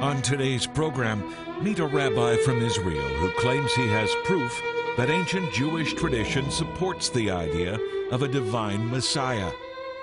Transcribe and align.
On 0.00 0.22
today's 0.22 0.64
program, 0.64 1.34
meet 1.60 1.80
a 1.80 1.86
rabbi 1.86 2.36
from 2.44 2.62
Israel 2.62 3.08
who 3.16 3.32
claims 3.32 3.74
he 3.74 3.88
has 3.88 4.08
proof 4.22 4.62
that 4.96 5.10
ancient 5.10 5.52
Jewish 5.52 5.92
tradition 5.92 6.52
supports 6.52 7.08
the 7.08 7.32
idea 7.32 7.80
of 8.12 8.22
a 8.22 8.28
divine 8.28 8.88
Messiah. 8.88 9.50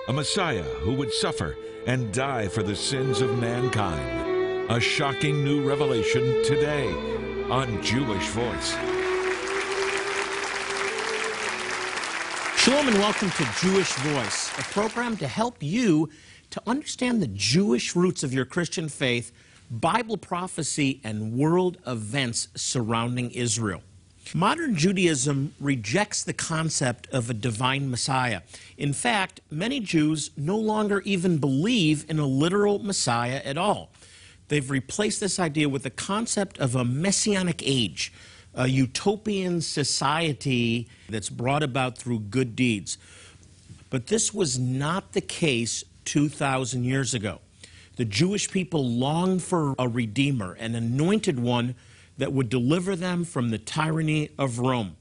A 0.10 0.14
Messiah 0.14 0.64
who 0.64 0.92
would 0.96 1.14
suffer 1.14 1.56
and 1.88 2.14
die 2.14 2.50
for 2.50 2.62
the 2.62 2.76
sins 2.76 3.22
of 3.22 3.40
mankind. 3.40 4.70
A 4.70 4.82
shocking 4.82 5.46
new 5.46 5.66
revelation 5.66 6.44
today 6.44 6.92
on 7.50 7.82
Jewish 7.82 8.28
Voice. 8.28 8.72
Shalom 12.58 12.90
and 12.90 12.98
welcome 12.98 13.30
to 13.30 13.48
Jewish 13.62 13.94
Voice, 13.94 14.52
a 14.60 14.64
program 14.74 15.16
to 15.18 15.28
help 15.30 15.64
you 15.64 16.10
to 16.50 16.62
understand 16.68 17.22
the 17.22 17.28
Jewish 17.28 17.96
roots 17.96 18.24
of 18.24 18.34
your 18.34 18.44
Christian 18.44 18.90
faith, 18.90 19.32
Bible 19.72 20.18
prophecy, 20.18 21.02
and 21.04 21.34
world 21.34 21.78
events 21.88 22.48
surrounding 22.56 23.32
Israel. 23.32 23.82
Modern 24.34 24.76
Judaism 24.76 25.54
rejects 25.60 26.24
the 26.24 26.34
concept 26.34 27.08
of 27.10 27.30
a 27.30 27.34
divine 27.34 27.90
Messiah. 27.90 28.42
In 28.78 28.92
fact, 28.92 29.42
many 29.52 29.80
Jews 29.80 30.32
no 30.36 30.58
longer 30.58 31.02
even 31.02 31.38
believe 31.38 32.06
in 32.10 32.18
a 32.18 32.26
literal 32.26 32.80
Messiah 32.80 33.42
at 33.46 33.58
all. 33.58 33.92
They've 34.48 34.70
replaced 34.70 35.20
this 35.20 35.40
idea 35.40 35.70
with 35.70 35.84
the 35.84 35.90
concept 35.90 36.60
of 36.60 36.76
a 36.76 36.84
messianic 36.84 37.62
age, 37.64 38.14
a 38.54 38.68
utopian 38.68 39.62
society 39.62 40.88
that's 41.10 41.30
brought 41.30 41.64
about 41.64 41.98
through 41.98 42.20
good 42.20 42.56
deeds. 42.56 42.98
But 43.90 44.08
this 44.08 44.34
was 44.34 44.58
not 44.58 45.14
the 45.14 45.22
case 45.22 45.84
2,000 46.06 46.84
years 46.84 47.14
ago. 47.14 47.40
The 47.96 48.06
Jewish 48.06 48.52
people 48.52 48.86
longed 48.86 49.42
for 49.42 49.74
a 49.80 49.88
redeemer, 49.88 50.54
an 50.54 50.76
anointed 50.76 51.40
one 51.40 51.76
that 52.18 52.34
would 52.34 52.50
deliver 52.50 52.94
them 52.94 53.24
from 53.24 53.52
the 53.52 53.58
tyranny 53.58 54.32
of 54.38 54.60
Rome. 54.60 54.98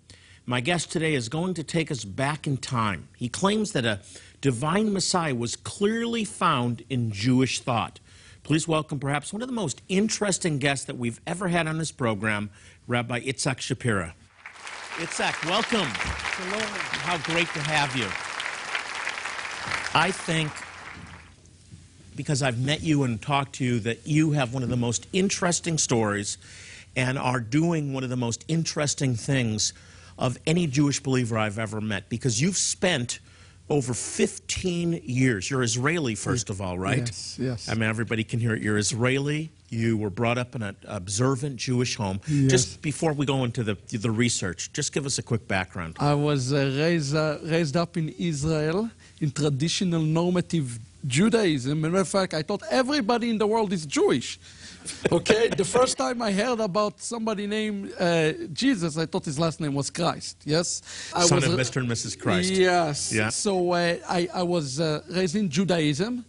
My 0.47 0.61
guest 0.61 0.93
today 0.93 1.15
is 1.15 1.29
going 1.29 1.55
to 1.55 1.65
take 1.65 1.91
us 1.91 2.05
back 2.05 2.47
in 2.47 2.57
time. 2.57 3.09
He 3.17 3.29
claims 3.29 3.73
that 3.73 3.85
a 3.85 4.01
divine 4.41 4.93
Messiah 4.93 5.35
was 5.35 5.57
clearly 5.57 6.25
found 6.25 6.85
in 6.89 7.11
Jewish 7.11 7.61
thought. 7.61 7.99
Please 8.45 8.69
welcome 8.69 9.01
perhaps 9.01 9.33
one 9.33 9.43
of 9.43 9.49
the 9.49 9.55
most 9.55 9.83
interesting 9.89 10.59
guests 10.59 10.85
that 10.85 10.97
we've 10.97 11.21
ever 11.27 11.49
had 11.49 11.67
on 11.67 11.79
this 11.79 11.91
program, 11.91 12.51
Rabbi 12.87 13.21
Itzhak 13.21 13.57
Shapira. 13.57 14.13
Itzhak, 14.99 15.45
welcome. 15.49 15.89
Hello. 15.91 16.65
How 17.03 17.19
great 17.19 17.49
to 17.55 17.61
have 17.61 17.97
you. 17.97 18.07
I 19.99 20.13
think 20.13 20.53
because 22.17 22.43
I've 22.43 22.59
met 22.59 22.83
you 22.83 23.03
and 23.05 23.21
talked 23.21 23.57
to 23.57 23.65
you 23.65 23.81
that 23.81 24.07
you 24.07 24.33
have 24.33 24.55
one 24.55 24.63
of 24.63 24.69
the 24.69 24.77
most 24.77 25.07
interesting 25.13 25.79
stories 25.79 26.39
and 26.97 27.19
are 27.19 27.41
doing 27.41 27.93
one 27.93 28.05
of 28.05 28.11
the 28.11 28.17
most 28.17 28.45
interesting 28.49 29.17
things 29.17 29.73
of 30.19 30.39
any 30.47 30.67
Jewish 30.67 31.01
believer 31.01 31.37
I've 31.39 31.59
ever 31.59 31.81
met 31.81 32.09
because 32.09 32.41
you've 32.41 32.57
spent 32.57 33.19
over 33.71 33.95
15 33.95 35.01
years. 35.05 35.51
You're 35.51 35.63
Israeli, 35.63 36.15
first 36.15 36.51
of 36.51 36.61
all, 36.61 36.79
right? 36.79 36.99
Yes, 36.99 37.39
yes. 37.41 37.69
I 37.69 37.75
mean, 37.75 37.89
everybody 37.89 38.23
can 38.23 38.39
hear 38.39 38.55
it. 38.55 38.63
You're 38.63 38.77
Israeli. 38.77 39.51
You 39.71 39.97
were 39.97 40.11
brought 40.11 40.39
up 40.39 40.55
in 40.55 40.63
an 40.63 40.77
observant 40.85 41.57
Jewish 41.57 41.97
home. 41.97 42.21
Yes. 42.29 42.51
Just 42.51 42.83
before 42.83 43.13
we 43.15 43.27
go 43.27 43.43
into 43.43 43.65
the, 43.65 43.77
the 43.91 44.11
research, 44.11 44.73
just 44.73 44.93
give 44.93 45.07
us 45.07 45.19
a 45.19 45.23
quick 45.23 45.49
background. 45.49 45.97
I 45.99 46.15
was 46.15 46.53
uh, 46.53 46.73
raised, 46.79 47.17
uh, 47.17 47.39
raised 47.43 47.77
up 47.77 47.97
in 47.97 48.11
Israel 48.11 48.91
in 49.21 49.31
traditional 49.31 50.03
normative 50.03 50.79
Judaism. 51.07 51.81
Matter 51.81 51.97
of 51.99 52.09
fact, 52.09 52.35
I 52.35 52.43
thought 52.43 52.63
everybody 52.71 53.31
in 53.31 53.39
the 53.39 53.47
world 53.47 53.73
is 53.73 53.87
Jewish. 53.87 54.39
Okay, 55.11 55.49
the 55.49 55.65
first 55.65 55.97
time 55.97 56.21
I 56.21 56.31
heard 56.31 56.61
about 56.61 57.01
somebody 57.01 57.47
named 57.47 57.93
uh, 57.99 58.33
Jesus, 58.53 58.99
I 58.99 59.07
thought 59.07 59.25
his 59.25 59.39
last 59.39 59.61
name 59.61 59.75
was 59.75 59.89
Christ. 59.91 60.43
Yes, 60.45 60.83
I 61.15 61.25
Son 61.25 61.37
was 61.37 61.47
of 61.47 61.59
Mr. 61.59 61.77
and 61.81 61.91
Mrs. 61.91 62.19
Christ. 62.19 62.53
Yes. 62.53 63.13
Yeah. 63.13 63.31
So 63.31 63.73
uh, 63.73 63.97
I, 64.09 64.29
I 64.35 64.43
was 64.43 64.81
uh, 64.81 65.01
raised 65.11 65.37
in 65.37 65.49
Judaism, 65.49 66.25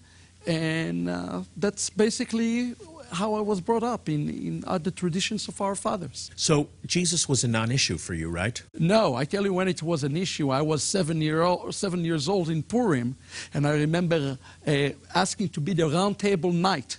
and 0.47 1.09
uh, 1.09 1.41
that's 1.57 1.89
basically 1.89 2.75
how 3.11 3.33
I 3.33 3.41
was 3.41 3.61
brought 3.61 3.83
up 3.83 4.09
in, 4.09 4.29
in 4.29 4.63
other 4.67 4.91
traditions 4.91 5.47
of 5.47 5.61
our 5.61 5.75
fathers. 5.75 6.31
So 6.35 6.69
Jesus 6.85 7.27
was 7.27 7.43
a 7.43 7.47
non-issue 7.47 7.97
for 7.97 8.13
you, 8.13 8.29
right? 8.29 8.61
No, 8.77 9.15
I 9.15 9.25
tell 9.25 9.43
you 9.43 9.53
when 9.53 9.67
it 9.67 9.81
was 9.81 10.03
an 10.03 10.17
issue. 10.17 10.49
I 10.49 10.61
was 10.61 10.83
seven, 10.83 11.21
year 11.21 11.41
old, 11.41 11.73
seven 11.73 12.03
years 12.03 12.27
old 12.27 12.49
in 12.49 12.63
Purim, 12.63 13.15
and 13.53 13.65
I 13.67 13.71
remember 13.71 14.37
uh, 14.67 14.89
asking 15.13 15.49
to 15.49 15.61
be 15.61 15.73
the 15.73 15.87
round 15.87 16.19
table 16.19 16.51
knight. 16.51 16.97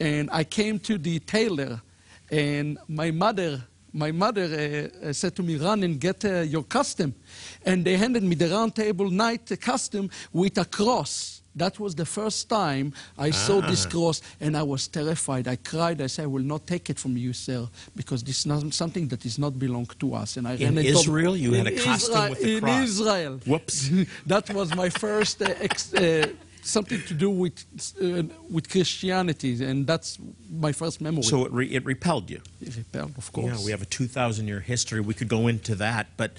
And 0.00 0.28
I 0.32 0.44
came 0.44 0.78
to 0.80 0.98
the 0.98 1.20
tailor, 1.20 1.80
and 2.30 2.78
my 2.88 3.12
mother, 3.12 3.62
my 3.92 4.10
mother 4.10 4.42
uh, 4.42 5.08
uh, 5.08 5.12
said 5.12 5.36
to 5.36 5.42
me, 5.42 5.56
"Run 5.56 5.84
and 5.84 6.00
get 6.00 6.24
uh, 6.24 6.40
your 6.40 6.64
custom." 6.64 7.14
And 7.64 7.84
they 7.84 7.96
handed 7.96 8.24
me 8.24 8.34
the 8.34 8.48
round 8.48 8.74
table 8.74 9.08
knight 9.08 9.52
custom 9.60 10.10
with 10.32 10.58
a 10.58 10.64
cross. 10.64 11.42
That 11.56 11.78
was 11.78 11.94
the 11.94 12.04
first 12.04 12.48
time 12.48 12.92
I 13.16 13.30
saw 13.30 13.60
this 13.60 13.86
cross, 13.86 14.20
and 14.40 14.56
I 14.56 14.62
was 14.62 14.88
terrified. 14.88 15.46
I 15.46 15.56
cried. 15.56 16.00
I 16.00 16.08
said, 16.08 16.24
"I 16.24 16.26
will 16.26 16.42
not 16.54 16.66
take 16.66 16.90
it 16.90 16.98
from 16.98 17.16
you, 17.16 17.32
sir, 17.32 17.68
because 17.94 18.22
this 18.24 18.40
is 18.40 18.46
not 18.46 18.74
something 18.74 19.08
that 19.08 19.24
is 19.24 19.38
not 19.38 19.58
belong 19.58 19.86
to 20.00 20.14
us." 20.14 20.36
And 20.36 20.48
I 20.48 20.54
In 20.54 20.74
ran 20.74 20.84
Israel, 20.84 21.36
you 21.36 21.52
had 21.52 21.66
a 21.68 21.70
costume 21.70 21.94
Israel- 21.94 22.30
with 22.30 22.40
the 22.42 22.56
in 22.56 22.60
cross. 22.62 22.88
Israel. 22.88 23.40
Whoops. 23.46 23.90
that 24.26 24.52
was 24.52 24.74
my 24.74 24.88
first 24.90 25.42
uh, 25.42 25.54
ex- 25.60 25.94
uh, 25.94 26.26
something 26.62 27.00
to 27.10 27.14
do 27.14 27.30
with 27.30 27.56
uh, 28.02 28.22
with 28.50 28.68
Christianity, 28.68 29.64
and 29.64 29.86
that's 29.86 30.18
my 30.50 30.72
first 30.72 31.00
memory. 31.00 31.22
So 31.22 31.44
it, 31.46 31.52
re- 31.52 31.72
it 31.78 31.84
repelled 31.84 32.30
you. 32.30 32.40
It 32.60 32.76
repelled, 32.76 33.16
of 33.16 33.30
course. 33.32 33.58
Yeah, 33.60 33.64
we 33.64 33.70
have 33.70 33.82
a 33.82 33.86
2,000 33.86 34.48
year 34.48 34.60
history. 34.60 35.00
We 35.00 35.14
could 35.14 35.28
go 35.28 35.46
into 35.46 35.74
that. 35.76 36.06
But 36.16 36.32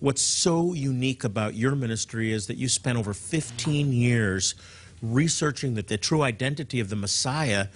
what's 0.00 0.22
so 0.22 0.74
unique 0.74 1.24
about 1.24 1.54
your 1.54 1.74
ministry 1.74 2.32
is 2.32 2.46
that 2.48 2.56
you 2.56 2.68
spent 2.68 2.98
over 2.98 3.14
15 3.14 3.92
years 3.92 4.54
researching 5.02 5.74
the, 5.74 5.82
the 5.82 5.96
true 5.96 6.22
identity 6.22 6.80
of 6.80 6.88
the 6.88 6.96
Messiah 6.96 7.68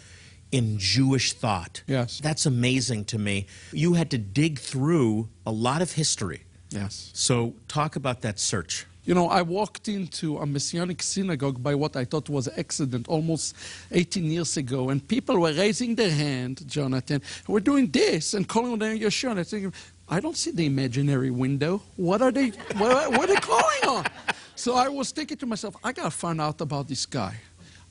in 0.50 0.78
Jewish 0.78 1.32
thought. 1.32 1.82
Yes. 1.86 2.20
That's 2.20 2.46
amazing 2.46 3.06
to 3.06 3.18
me. 3.18 3.46
You 3.72 3.94
had 3.94 4.10
to 4.10 4.18
dig 4.18 4.58
through 4.58 5.28
a 5.46 5.52
lot 5.52 5.82
of 5.82 5.92
history. 5.92 6.44
yes. 6.70 7.10
So, 7.14 7.54
talk 7.68 7.96
about 7.96 8.20
that 8.22 8.38
search. 8.38 8.86
You 9.04 9.14
know, 9.14 9.28
I 9.28 9.42
walked 9.42 9.88
into 9.88 10.38
a 10.38 10.46
Messianic 10.46 11.02
synagogue 11.02 11.62
by 11.62 11.74
what 11.74 11.94
I 11.94 12.06
thought 12.06 12.30
was 12.30 12.48
accident 12.56 13.06
almost 13.06 13.54
18 13.92 14.24
years 14.24 14.56
ago, 14.56 14.88
and 14.88 15.06
people 15.06 15.38
were 15.38 15.52
raising 15.52 15.94
their 15.94 16.10
hand, 16.10 16.66
Jonathan. 16.66 17.20
We're 17.46 17.60
doing 17.60 17.90
this 17.90 18.32
and 18.32 18.48
calling 18.48 18.72
on 18.72 18.78
Yeshua. 18.78 19.32
And 19.32 19.40
I 19.40 19.42
think, 19.42 19.74
I 20.08 20.20
don't 20.20 20.36
see 20.36 20.50
the 20.50 20.66
imaginary 20.66 21.30
window. 21.30 21.82
What 21.96 22.20
are 22.22 22.30
they? 22.30 22.48
what, 22.76 23.10
what 23.10 23.30
are 23.30 23.34
they 23.34 23.36
calling 23.36 23.84
on? 23.88 24.06
So 24.54 24.74
I 24.74 24.88
was 24.88 25.10
thinking 25.10 25.36
to 25.38 25.46
myself, 25.46 25.76
I 25.82 25.92
gotta 25.92 26.10
find 26.10 26.40
out 26.40 26.60
about 26.60 26.88
this 26.88 27.06
guy. 27.06 27.36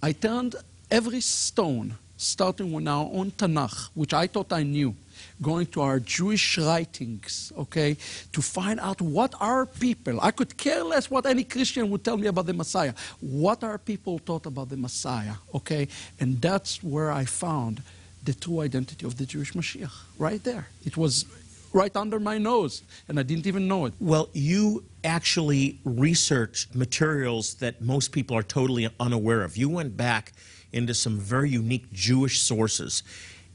I 0.01 0.11
turned 0.11 0.55
every 0.91 1.21
stone, 1.21 1.95
starting 2.17 2.71
with 2.71 2.87
our 2.87 3.09
own 3.11 3.31
Tanakh, 3.31 3.89
which 3.93 4.13
I 4.13 4.27
thought 4.27 4.53
I 4.53 4.63
knew, 4.63 4.95
going 5.41 5.65
to 5.67 5.81
our 5.81 5.99
Jewish 5.99 6.57
writings, 6.57 7.51
okay, 7.57 7.97
to 8.31 8.41
find 8.41 8.79
out 8.79 9.01
what 9.01 9.33
our 9.39 9.65
people, 9.65 10.19
I 10.21 10.31
could 10.31 10.55
care 10.55 10.83
less 10.83 11.09
what 11.09 11.25
any 11.25 11.43
Christian 11.43 11.89
would 11.89 12.03
tell 12.03 12.17
me 12.17 12.27
about 12.27 12.45
the 12.45 12.53
Messiah, 12.53 12.93
what 13.19 13.63
our 13.63 13.77
people 13.77 14.19
thought 14.19 14.45
about 14.45 14.69
the 14.69 14.77
Messiah, 14.77 15.33
okay, 15.53 15.87
and 16.19 16.41
that's 16.41 16.83
where 16.83 17.11
I 17.11 17.25
found 17.25 17.81
the 18.23 18.33
true 18.33 18.61
identity 18.61 19.05
of 19.05 19.17
the 19.17 19.25
Jewish 19.25 19.53
Mashiach, 19.53 19.91
right 20.17 20.41
there. 20.43 20.67
It 20.85 20.95
was 20.95 21.25
right 21.73 21.95
under 21.95 22.19
my 22.19 22.37
nose, 22.37 22.83
and 23.07 23.19
I 23.19 23.23
didn't 23.23 23.47
even 23.47 23.67
know 23.67 23.85
it. 23.85 23.93
Well, 23.99 24.29
you 24.33 24.85
actually 25.03 25.79
researched 25.83 26.75
materials 26.75 27.55
that 27.55 27.81
most 27.81 28.11
people 28.11 28.37
are 28.37 28.43
totally 28.43 28.87
unaware 28.99 29.43
of. 29.43 29.57
You 29.57 29.69
went 29.69 29.97
back 29.97 30.33
into 30.71 30.93
some 30.93 31.19
very 31.19 31.49
unique 31.49 31.91
Jewish 31.91 32.39
sources. 32.41 33.03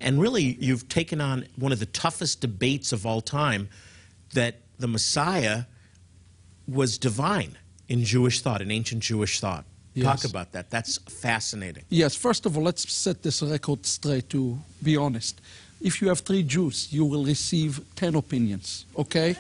And 0.01 0.21
really, 0.21 0.57
you've 0.61 0.89
taken 0.89 1.21
on 1.21 1.47
one 1.57 1.73
of 1.73 1.81
the 1.81 1.87
toughest 1.87 2.41
debates 2.41 2.93
of 2.93 3.07
all 3.07 3.21
time 3.21 3.69
that 4.35 4.61
the 4.79 4.87
Messiah 4.87 5.65
was 6.67 6.99
divine 6.99 7.57
in 7.89 8.05
Jewish 8.05 8.41
thought, 8.41 8.61
in 8.61 8.71
ancient 8.71 9.03
Jewish 9.03 9.41
thought. 9.41 9.65
Talk 10.01 10.25
about 10.25 10.53
that. 10.53 10.71
That's 10.71 10.99
fascinating. 10.99 11.83
Yes, 11.89 12.15
first 12.15 12.47
of 12.47 12.57
all, 12.57 12.63
let's 12.63 12.91
set 12.93 13.23
this 13.23 13.43
record 13.43 13.85
straight 13.85 14.29
to 14.31 14.59
be 14.81 14.97
honest. 14.97 15.41
If 15.81 16.03
you 16.03 16.09
have 16.09 16.21
three 16.21 16.43
Jews, 16.43 16.93
you 16.93 17.05
will 17.05 17.25
receive 17.25 17.81
10 17.95 18.17
opinions, 18.17 18.85
okay? 18.97 19.37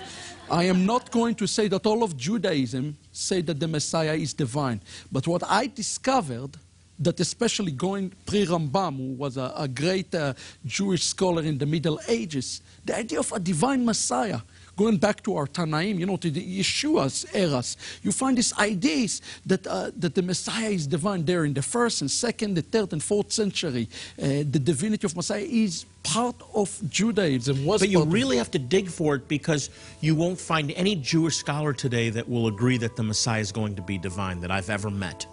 I 0.51 0.65
am 0.65 0.87
not 0.87 1.11
going 1.11 1.35
to 1.37 1.47
say 1.47 1.69
that 1.69 1.85
all 1.85 2.03
of 2.03 2.17
Judaism 2.17 2.97
say 3.13 3.41
that 3.43 3.59
the 3.59 3.69
Messiah 3.69 4.15
is 4.15 4.33
divine. 4.33 4.81
But 5.11 5.27
what 5.27 5.43
I 5.45 5.67
discovered, 5.67 6.57
that 7.01 7.21
especially 7.21 7.73
going 7.73 8.13
pre-Rambam, 8.25 8.97
who 8.97 9.13
was 9.15 9.37
a, 9.37 9.53
a 9.57 9.69
great 9.69 10.15
uh, 10.15 10.35
Jewish 10.65 11.05
scholar 11.05 11.43
in 11.43 11.59
the 11.59 11.67
Middle 11.67 12.01
Ages, 12.09 12.63
the 12.85 12.97
idea 12.97 13.19
of 13.19 13.33
a 13.33 13.41
divine 13.41 13.85
Messiah 13.85 14.41
going 14.79 14.97
back 14.97 15.23
to 15.25 15.37
our 15.37 15.47
Tanaim, 15.47 15.99
you 15.99 16.07
know, 16.07 16.17
to 16.17 16.31
the 16.31 16.61
Yeshua's 16.61 17.27
eras, 17.35 17.77
you 18.03 18.13
find 18.13 18.39
these 18.39 18.57
ideas 18.59 19.21
that, 19.45 19.67
uh, 19.67 19.91
that 19.97 20.15
the 20.15 20.23
Messiah 20.23 20.71
is 20.71 20.87
divine 20.87 21.25
there 21.25 21.45
in 21.45 21.53
the 21.53 21.63
first 21.63 22.01
and 22.01 22.11
second, 22.11 22.55
the 22.55 22.63
third 22.63 22.93
and 22.95 23.03
fourth 23.03 23.33
century. 23.33 23.89
Uh, 24.23 24.45
the 24.57 24.61
divinity 24.73 25.05
of 25.05 25.17
Messiah 25.17 25.47
is 25.67 25.85
part 26.05 26.37
of 26.55 26.69
Judaism. 26.89 27.67
Was 27.67 27.81
But 27.83 27.91
you 27.91 28.05
really 28.05 28.37
have 28.37 28.53
to 28.53 28.59
dig 28.59 28.89
for 28.89 29.17
it 29.17 29.27
because 29.29 29.69
you 30.01 30.15
won't 30.15 30.39
find 30.39 30.71
any 30.71 30.95
Jewish 30.95 31.37
scholar 31.37 31.73
today 31.73 32.09
that 32.11 32.27
will 32.29 32.47
agree 32.47 32.79
that 32.79 32.95
the 32.95 33.03
Messiah 33.03 33.41
is 33.41 33.53
going 33.53 33.75
to 33.75 33.83
be 33.83 33.99
divine 33.99 34.41
that 34.43 34.53
I've 34.53 34.71
ever 34.71 34.91
met. 34.91 35.27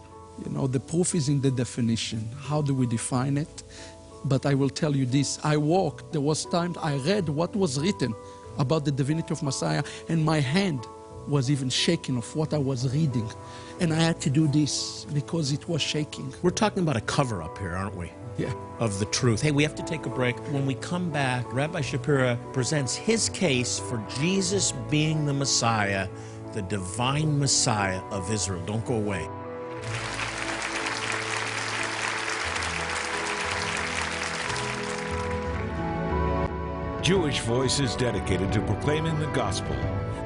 You 0.43 0.51
know, 0.51 0.65
the 0.67 0.79
proof 0.79 1.13
is 1.13 1.29
in 1.29 1.39
the 1.39 1.51
definition. 1.51 2.27
How 2.49 2.61
do 2.63 2.73
we 2.73 2.87
define 2.87 3.37
it? 3.37 3.63
But 4.25 4.47
I 4.47 4.55
will 4.55 4.71
tell 4.71 4.95
you 4.95 5.05
this. 5.05 5.39
I 5.43 5.55
walked, 5.55 6.11
there 6.11 6.25
was 6.31 6.45
times 6.47 6.77
I 6.77 6.97
read 6.97 7.29
what 7.29 7.55
was 7.55 7.79
written 7.79 8.13
about 8.57 8.85
the 8.85 8.91
divinity 8.91 9.31
of 9.31 9.43
Messiah, 9.43 9.83
and 10.09 10.23
my 10.23 10.39
hand 10.39 10.85
was 11.27 11.49
even 11.49 11.69
shaking 11.69 12.17
of 12.17 12.35
what 12.35 12.53
I 12.53 12.57
was 12.57 12.93
reading. 12.93 13.29
And 13.79 13.93
I 13.93 13.97
had 13.97 14.21
to 14.21 14.29
do 14.29 14.47
this 14.47 15.05
because 15.13 15.51
it 15.51 15.67
was 15.67 15.81
shaking. 15.81 16.33
We're 16.41 16.51
talking 16.51 16.83
about 16.83 16.97
a 16.97 17.01
cover 17.01 17.41
up 17.41 17.57
here, 17.57 17.75
aren't 17.75 17.95
we? 17.95 18.11
Yeah. 18.37 18.53
Of 18.79 18.99
the 18.99 19.05
truth. 19.05 19.41
Hey, 19.41 19.51
we 19.51 19.63
have 19.63 19.75
to 19.75 19.83
take 19.83 20.05
a 20.05 20.09
break. 20.09 20.37
When 20.51 20.65
we 20.65 20.75
come 20.75 21.09
back, 21.09 21.51
Rabbi 21.53 21.81
Shapira 21.81 22.37
presents 22.53 22.95
his 22.95 23.29
case 23.29 23.79
for 23.79 24.03
Jesus 24.19 24.73
being 24.89 25.25
the 25.25 25.33
Messiah, 25.33 26.07
the 26.53 26.61
divine 26.63 27.39
Messiah 27.39 28.01
of 28.11 28.31
Israel. 28.31 28.63
Don't 28.65 28.85
go 28.85 28.95
away. 28.95 29.27
Jewish 37.05 37.41
Voice 37.41 37.79
is 37.79 37.95
dedicated 37.95 38.51
to 38.51 38.61
proclaiming 38.61 39.19
the 39.19 39.27
gospel, 39.27 39.75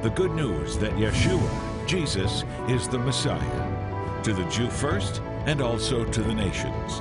the 0.00 0.08
good 0.08 0.30
news 0.30 0.78
that 0.78 0.94
Yeshua, 0.94 1.86
Jesus, 1.86 2.42
is 2.70 2.88
the 2.88 2.98
Messiah, 2.98 4.22
to 4.22 4.32
the 4.32 4.46
Jew 4.46 4.70
first 4.70 5.20
and 5.44 5.60
also 5.60 6.06
to 6.06 6.22
the 6.22 6.32
nations. 6.32 7.00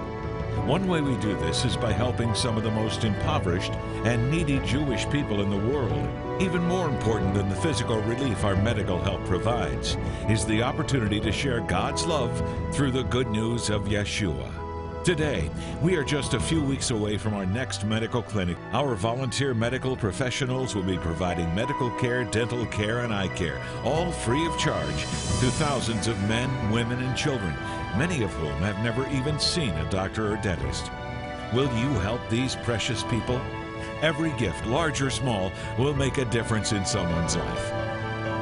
One 0.67 0.85
way 0.85 0.99
we 0.99 1.15
do 1.21 1.33
this 1.37 1.63
is 1.63 1.77
by 1.77 1.93
helping 1.93 2.35
some 2.35 2.57
of 2.57 2.63
the 2.63 2.71
most 2.71 3.05
impoverished 3.05 3.71
and 4.03 4.29
needy 4.29 4.59
Jewish 4.65 5.09
people 5.09 5.41
in 5.41 5.49
the 5.49 5.71
world. 5.71 6.41
Even 6.41 6.61
more 6.65 6.89
important 6.89 7.33
than 7.33 7.47
the 7.47 7.55
physical 7.55 8.01
relief 8.01 8.43
our 8.43 8.57
medical 8.57 9.01
help 9.01 9.23
provides 9.27 9.95
is 10.27 10.45
the 10.45 10.61
opportunity 10.61 11.21
to 11.21 11.31
share 11.31 11.61
God's 11.61 12.05
love 12.05 12.43
through 12.75 12.91
the 12.91 13.03
good 13.03 13.29
news 13.29 13.69
of 13.69 13.85
Yeshua. 13.85 14.68
Today, 15.03 15.49
we 15.81 15.95
are 15.95 16.03
just 16.03 16.33
a 16.33 16.39
few 16.39 16.61
weeks 16.61 16.91
away 16.91 17.17
from 17.17 17.33
our 17.33 17.45
next 17.45 17.85
medical 17.85 18.21
clinic. 18.21 18.57
Our 18.73 18.95
volunteer 18.95 19.53
medical 19.53 19.95
professionals 19.95 20.75
will 20.75 20.83
be 20.83 20.97
providing 20.97 21.55
medical 21.55 21.89
care, 21.91 22.25
dental 22.25 22.65
care, 22.65 22.99
and 22.99 23.13
eye 23.13 23.29
care, 23.29 23.61
all 23.85 24.11
free 24.11 24.45
of 24.45 24.57
charge, 24.57 24.99
to 24.99 25.51
thousands 25.55 26.07
of 26.07 26.21
men, 26.27 26.49
women, 26.69 27.01
and 27.01 27.15
children, 27.15 27.53
many 27.97 28.23
of 28.23 28.33
whom 28.33 28.51
have 28.61 28.83
never 28.83 29.07
even 29.09 29.39
seen 29.39 29.69
a 29.69 29.89
doctor 29.89 30.33
or 30.33 30.35
dentist. 30.37 30.91
Will 31.53 31.73
you 31.77 31.89
help 31.99 32.19
these 32.29 32.57
precious 32.57 33.03
people? 33.03 33.39
Every 34.01 34.33
gift, 34.33 34.65
large 34.65 35.01
or 35.01 35.09
small, 35.09 35.49
will 35.77 35.93
make 35.93 36.17
a 36.17 36.25
difference 36.25 36.73
in 36.73 36.85
someone's 36.85 37.37
life. 37.37 37.71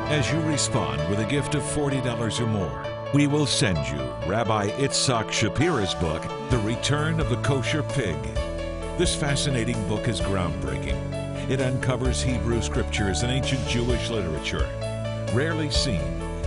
As 0.10 0.32
you 0.32 0.42
respond 0.42 1.08
with 1.08 1.20
a 1.20 1.26
gift 1.26 1.54
of 1.54 1.62
$40 1.62 2.40
or 2.42 2.48
more, 2.48 2.97
we 3.14 3.26
will 3.26 3.46
send 3.46 3.78
you 3.88 4.02
Rabbi 4.30 4.68
Itzhak 4.72 5.32
Shapira's 5.32 5.94
book, 5.96 6.22
The 6.50 6.58
Return 6.60 7.20
of 7.22 7.30
the 7.30 7.38
Kosher 7.38 7.84
Pig. 7.84 8.18
This 8.98 9.16
fascinating 9.16 9.82
book 9.88 10.08
is 10.10 10.20
groundbreaking. 10.20 11.50
It 11.50 11.62
uncovers 11.62 12.22
Hebrew 12.22 12.62
scriptures 12.62 13.24
and 13.24 13.32
ancient 13.32 13.66
Jewish 13.68 14.10
literature, 14.10 14.68
rarely 15.34 15.70
seen, 15.70 16.02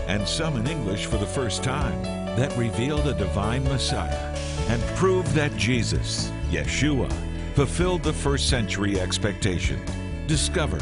and 0.06 0.26
some 0.28 0.56
in 0.56 0.66
English 0.66 1.06
for 1.06 1.16
the 1.16 1.26
first 1.26 1.64
time, 1.64 2.02
that 2.36 2.54
revealed 2.58 3.06
a 3.06 3.14
divine 3.14 3.64
Messiah 3.64 4.36
and 4.68 4.82
proved 4.96 5.32
that 5.32 5.56
Jesus, 5.56 6.30
Yeshua, 6.50 7.10
fulfilled 7.54 8.02
the 8.02 8.12
first 8.12 8.50
century 8.50 9.00
expectation. 9.00 9.82
Discover 10.26 10.80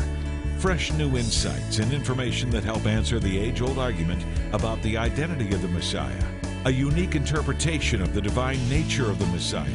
fresh 0.58 0.92
new 0.94 1.16
insights 1.16 1.78
and 1.78 1.92
information 1.92 2.50
that 2.50 2.64
help 2.64 2.84
answer 2.86 3.20
the 3.20 3.38
age 3.38 3.62
old 3.62 3.78
argument 3.78 4.24
about 4.52 4.80
the 4.82 4.96
identity 4.96 5.54
of 5.54 5.62
the 5.62 5.68
Messiah, 5.68 6.24
a 6.64 6.70
unique 6.70 7.14
interpretation 7.14 8.00
of 8.00 8.14
the 8.14 8.20
divine 8.20 8.66
nature 8.68 9.10
of 9.10 9.18
the 9.18 9.26
Messiah, 9.26 9.68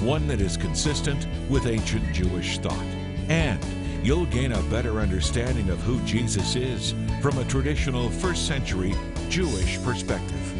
one 0.00 0.26
that 0.28 0.40
is 0.40 0.56
consistent 0.56 1.26
with 1.48 1.66
ancient 1.66 2.12
Jewish 2.12 2.58
thought. 2.58 2.84
And 3.28 3.64
you'll 4.02 4.26
gain 4.26 4.52
a 4.52 4.62
better 4.64 5.00
understanding 5.00 5.70
of 5.70 5.80
who 5.80 6.00
Jesus 6.04 6.56
is 6.56 6.94
from 7.20 7.38
a 7.38 7.44
traditional 7.44 8.10
first 8.10 8.46
century 8.46 8.94
Jewish 9.28 9.82
perspective. 9.82 10.54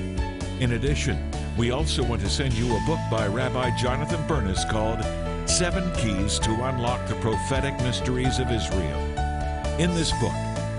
In 0.60 0.72
addition, 0.72 1.30
we 1.56 1.70
also 1.70 2.02
want 2.02 2.20
to 2.22 2.30
send 2.30 2.54
you 2.54 2.66
a 2.74 2.82
book 2.86 3.00
by 3.10 3.26
Rabbi 3.26 3.76
Jonathan 3.76 4.26
Bernis 4.26 4.64
called 4.70 5.04
Seven 5.48 5.92
Keys 5.96 6.38
to 6.40 6.50
Unlock 6.50 7.06
the 7.08 7.14
Prophetic 7.16 7.78
Mysteries 7.80 8.38
of 8.38 8.50
Israel. 8.50 8.98
In 9.78 9.94
this 9.94 10.10
book, 10.20 10.34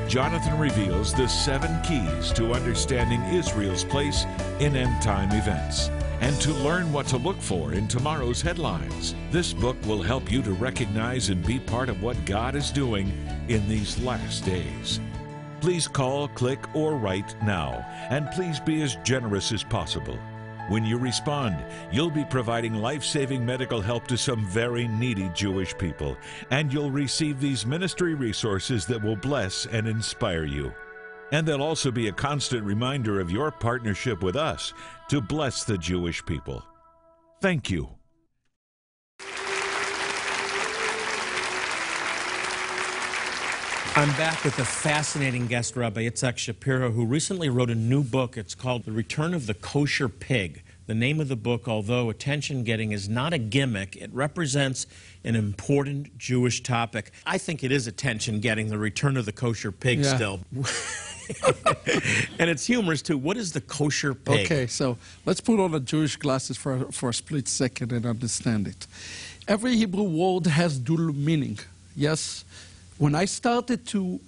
Jonathan 0.09 0.57
reveals 0.57 1.13
the 1.13 1.27
seven 1.27 1.79
keys 1.83 2.33
to 2.33 2.51
understanding 2.51 3.21
Israel's 3.25 3.83
place 3.83 4.25
in 4.59 4.75
end 4.75 5.00
time 5.03 5.31
events 5.31 5.89
and 6.19 6.35
to 6.41 6.51
learn 6.51 6.91
what 6.91 7.06
to 7.06 7.17
look 7.17 7.39
for 7.39 7.73
in 7.73 7.88
tomorrow's 7.88 8.41
headlines. 8.41 9.13
This 9.29 9.53
book 9.53 9.77
will 9.85 10.01
help 10.01 10.31
you 10.31 10.41
to 10.41 10.53
recognize 10.53 11.29
and 11.29 11.45
be 11.45 11.59
part 11.59 11.89
of 11.89 12.01
what 12.01 12.25
God 12.25 12.56
is 12.56 12.71
doing 12.71 13.13
in 13.50 13.69
these 13.69 14.01
last 14.01 14.44
days. 14.45 15.00
Please 15.61 15.88
call, 15.88 16.27
click, 16.29 16.75
or 16.75 16.95
write 16.95 17.35
now, 17.44 17.85
and 18.09 18.31
please 18.31 18.59
be 18.59 18.81
as 18.81 18.95
generous 19.03 19.51
as 19.51 19.63
possible. 19.63 20.17
When 20.69 20.86
you 20.86 20.98
respond, 20.98 21.66
you'll 21.92 22.12
be 22.12 22.24
providing 22.24 22.75
life 22.75 23.04
saving 23.04 23.45
medical 23.45 23.81
help 23.81 24.07
to 24.07 24.18
some 24.18 24.45
very 24.45 24.88
needy 24.88 25.30
Jewish 25.33 25.77
people, 25.77 26.16
and 26.51 26.71
you'll 26.71 26.92
receive 26.92 27.39
these 27.39 27.66
ministry 27.66 28.13
resources 28.13 28.86
that 28.86 29.04
will 29.04 29.16
bless 29.16 29.66
and 29.66 29.88
inspire 29.88 30.45
you. 30.45 30.71
And 31.31 31.48
they'll 31.48 31.63
also 31.63 31.92
be 31.92 32.07
a 32.07 32.13
constant 32.13 32.63
reminder 32.63 33.19
of 33.19 33.31
your 33.31 33.51
partnership 33.51 34.24
with 34.24 34.36
us 34.36 34.74
to 35.10 35.21
bless 35.21 35.63
the 35.63 35.77
Jewish 35.77 36.24
people. 36.25 36.63
Thank 37.42 37.69
you. 37.69 37.99
I'm 44.00 44.16
back 44.16 44.46
with 44.46 44.57
a 44.60 44.63
fascinating 44.63 45.48
guest, 45.48 45.75
Rabbi 45.75 46.04
Yitzhak 46.04 46.36
Shapira, 46.36 46.94
who 46.94 47.06
recently 47.06 47.50
wrote 47.50 47.69
a 47.69 47.75
new 47.75 48.01
book. 48.01 48.38
It's 48.38 48.56
called 48.56 48.86
The 48.86 48.94
Return 48.94 49.34
of 49.34 49.46
the 49.46 49.54
Kosher 49.54 50.07
Pig. 50.07 50.63
The 50.88 50.94
name 50.94 51.19
of 51.19 51.28
the 51.28 51.36
book, 51.36 51.68
although 51.68 52.10
attention 52.10 52.63
getting, 52.63 52.94
is 52.94 53.10
not 53.10 53.34
a 53.34 53.38
gimmick. 53.38 53.98
It 53.98 54.10
represents 54.13 54.88
an 55.25 55.36
important 55.36 56.18
Jewish 56.18 56.63
topic. 56.63 57.12
I 57.26 57.38
think 57.38 57.62
it 57.62 57.73
is 57.73 57.88
attention 57.88 58.40
getting, 58.40 58.69
the 58.69 58.78
return 58.78 59.18
of 59.18 59.26
the 59.26 59.33
kosher 59.33 59.73
pig 59.73 60.00
Yeah. 60.00 60.16
still. 60.16 60.40
and 62.40 62.50
it's 62.50 62.66
humorous 62.66 63.02
too. 63.02 63.18
What 63.18 63.35
is 63.35 63.52
the 63.52 63.59
kosher 63.59 64.14
pig? 64.14 64.45
Okay, 64.45 64.68
so 64.68 64.97
let's 65.26 65.42
put 65.42 65.59
on 65.59 65.73
the 65.73 65.81
Jewish 65.81 66.16
glasses 66.16 66.56
for, 66.56 66.90
for 66.94 67.09
a 67.09 67.14
split 67.14 67.50
second 67.50 67.92
and 67.92 68.06
understand 68.06 68.66
it. 68.66 68.88
Every 69.45 69.76
Hebrew 69.76 70.04
word 70.04 70.47
has 70.47 70.80
dual 70.80 71.12
meaning. 71.14 71.59
Yes, 71.97 72.45
when 72.99 73.15
I 73.15 73.25
started 73.25 73.87
to 73.87 74.19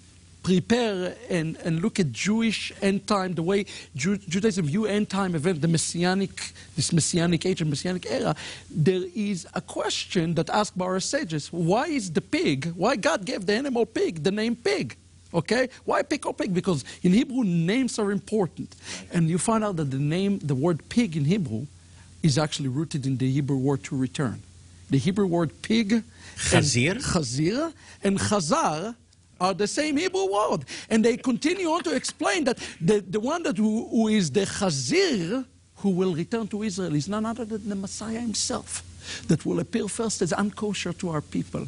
prepare 0.44 1.16
and, 1.30 1.56
and 1.58 1.82
look 1.82 2.00
at 2.00 2.12
Jewish 2.12 2.72
end 2.82 3.06
time, 3.06 3.36
the 3.36 3.44
way 3.44 3.66
Ju- 3.96 4.18
Judaism 4.18 4.66
view 4.66 4.86
end 4.86 5.10
time 5.10 5.36
event, 5.36 5.62
the 5.62 5.68
messianic, 5.68 6.54
this 6.76 6.92
messianic 6.92 7.46
age 7.46 7.62
and 7.62 7.70
messianic 7.70 8.10
era, 8.10 8.36
there 8.72 9.04
is 9.14 9.46
a 9.54 9.62
question 9.62 10.34
that 10.36 10.50
asked 10.50 10.78
by 10.78 10.86
our 10.86 11.00
sages: 11.00 11.52
Why 11.52 11.88
is 11.88 12.12
the 12.12 12.22
pig? 12.22 12.72
Why 12.76 12.96
God 12.96 13.26
gave 13.26 13.46
the 13.46 13.54
animal 13.54 13.86
pig 13.86 14.24
the 14.24 14.32
name 14.32 14.56
pig? 14.56 14.96
Okay, 15.34 15.70
why 15.86 16.02
pig 16.02 16.26
or 16.26 16.34
pig? 16.34 16.54
Because 16.54 16.84
in 17.04 17.14
Hebrew 17.14 17.44
names 17.44 18.00
are 18.00 18.12
important, 18.12 18.76
and 19.14 19.30
you 19.30 19.38
find 19.38 19.64
out 19.64 19.76
that 19.78 19.92
the 19.92 20.00
name, 20.00 20.40
the 20.40 20.56
word 20.56 20.88
pig 20.90 21.16
in 21.16 21.26
Hebrew, 21.26 21.68
is 22.24 22.38
actually 22.38 22.70
rooted 22.70 23.06
in 23.06 23.18
the 23.18 23.30
Hebrew 23.32 23.58
word 23.58 23.84
to 23.86 23.98
return. 23.98 24.42
The 24.92 24.98
Hebrew 24.98 25.26
word 25.26 25.62
pig, 25.62 25.92
and- 25.94 26.04
Chazir? 26.38 26.96
chazir, 27.02 27.74
and 28.04 28.20
chazar 28.20 28.96
are 29.40 29.54
the 29.56 29.68
same 29.68 29.98
Hebrew 29.98 30.32
word. 30.32 30.66
And 30.90 31.04
they 31.04 31.18
continue 31.18 31.68
on 31.70 31.84
to 31.84 31.96
explain 31.96 32.44
that 32.44 32.60
the, 32.80 33.00
the 33.00 33.20
one 33.20 33.42
that 33.44 33.58
who, 33.58 33.88
who 33.90 34.08
is 34.10 34.30
the 34.32 34.42
chazir, 34.42 35.46
who 35.78 35.90
will 35.90 36.14
return 36.14 36.48
to 36.50 36.62
Israel, 36.64 36.94
is 36.94 37.08
none 37.10 37.26
other 37.26 37.46
than 37.46 37.68
the 37.68 37.76
Messiah 37.76 38.20
himself, 38.20 38.84
that 39.28 39.46
will 39.46 39.60
appear 39.60 39.88
first 39.88 40.22
as 40.22 40.32
unkosher 40.32 40.96
to 41.00 41.10
our 41.10 41.22
people. 41.22 41.68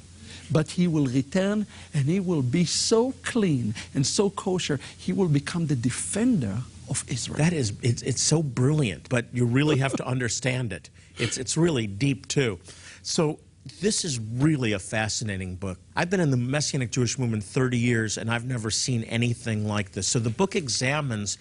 But 0.51 0.71
he 0.71 0.87
will 0.87 1.07
return 1.07 1.65
and 1.93 2.05
he 2.05 2.19
will 2.19 2.43
be 2.43 2.65
so 2.65 3.13
clean 3.23 3.73
and 3.95 4.05
so 4.05 4.29
kosher, 4.29 4.79
he 4.97 5.13
will 5.13 5.29
become 5.29 5.67
the 5.67 5.75
defender 5.75 6.57
of 6.89 7.03
Israel. 7.07 7.37
That 7.37 7.53
is, 7.53 7.73
it's, 7.81 8.01
it's 8.01 8.21
so 8.21 8.43
brilliant, 8.43 9.09
but 9.09 9.25
you 9.33 9.45
really 9.45 9.77
have 9.79 9.93
to 9.95 10.05
understand 10.05 10.73
it. 10.73 10.89
It's, 11.17 11.37
it's 11.37 11.55
really 11.57 11.87
deep 11.87 12.27
too. 12.27 12.59
So 13.03 13.39
this 13.79 14.03
is 14.03 14.19
really 14.19 14.73
a 14.73 14.79
fascinating 14.79 15.55
book. 15.55 15.77
I've 15.95 16.09
been 16.09 16.19
in 16.19 16.31
the 16.31 16.37
Messianic 16.37 16.91
Jewish 16.91 17.19
movement 17.19 17.43
30 17.43 17.77
years, 17.77 18.17
and 18.17 18.31
I've 18.31 18.45
never 18.45 18.71
seen 18.71 19.03
anything 19.03 19.67
like 19.67 19.91
this. 19.91 20.07
So 20.07 20.19
the 20.19 20.29
book 20.29 20.55
examines 20.55 21.37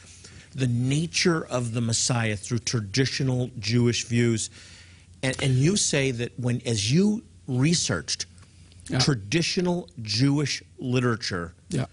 the 0.54 0.66
nature 0.66 1.46
of 1.46 1.72
the 1.72 1.80
Messiah 1.80 2.36
through 2.36 2.58
traditional 2.58 3.50
Jewish 3.58 4.04
views. 4.04 4.50
And, 5.22 5.40
and 5.42 5.54
you 5.54 5.76
say 5.76 6.10
that 6.10 6.38
when, 6.38 6.60
as 6.66 6.92
you 6.92 7.22
researched 7.48 8.26
Yeah. 8.88 8.98
traditional 8.98 9.88
Jewish 10.02 10.62
literature 10.78 11.54
Yeah. 11.70 11.86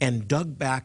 and 0.00 0.26
dug 0.28 0.58
back 0.58 0.84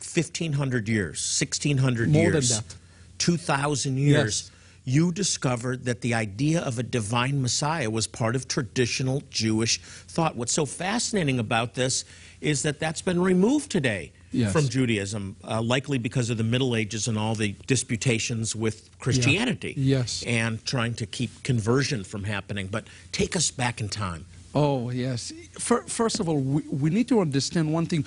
1,500 0.00 0.88
years, 0.88 1.18
1,600 1.20 2.08
More 2.08 2.24
than 2.26 2.32
years, 2.34 2.48
that. 2.50 2.74
2,000 3.18 3.98
years, 3.98 4.42
Yes. 4.44 4.50
You 4.88 5.10
discovered 5.10 5.84
that 5.84 6.00
the 6.00 6.14
idea 6.14 6.60
of 6.60 6.78
a 6.78 6.82
divine 6.82 7.42
Messiah 7.42 7.90
was 7.90 8.06
part 8.06 8.36
of 8.36 8.46
traditional 8.46 9.20
Jewish 9.30 9.80
thought. 9.80 10.36
What's 10.36 10.52
so 10.52 10.64
fascinating 10.64 11.40
about 11.40 11.74
this 11.74 12.04
is 12.40 12.62
that 12.62 12.78
that's 12.78 13.02
been 13.02 13.20
removed 13.20 13.70
today 13.70 14.12
Yes. 14.32 14.52
from 14.52 14.68
Judaism, 14.68 15.34
uh, 15.44 15.60
likely 15.62 15.98
because 15.98 16.30
of 16.30 16.36
the 16.36 16.44
Middle 16.44 16.76
Ages 16.76 17.08
and 17.08 17.18
all 17.18 17.34
the 17.34 17.56
disputations 17.66 18.54
with 18.54 18.90
Christianity. 19.00 19.74
Yes. 19.76 20.22
And 20.26 20.62
trying 20.64 20.94
to 20.94 21.06
keep 21.06 21.42
conversion 21.42 22.04
from 22.04 22.22
happening. 22.24 22.66
But 22.68 22.86
take 23.12 23.34
us 23.34 23.50
back 23.50 23.80
in 23.80 23.88
time. 23.88 24.26
Oh, 24.54 24.90
yes. 24.90 25.32
First 25.58 26.20
of 26.20 26.28
all, 26.28 26.38
we, 26.38 26.62
we 26.70 26.90
need 26.90 27.08
to 27.08 27.20
understand 27.20 27.72
one 27.72 27.86
thing. 27.86 28.04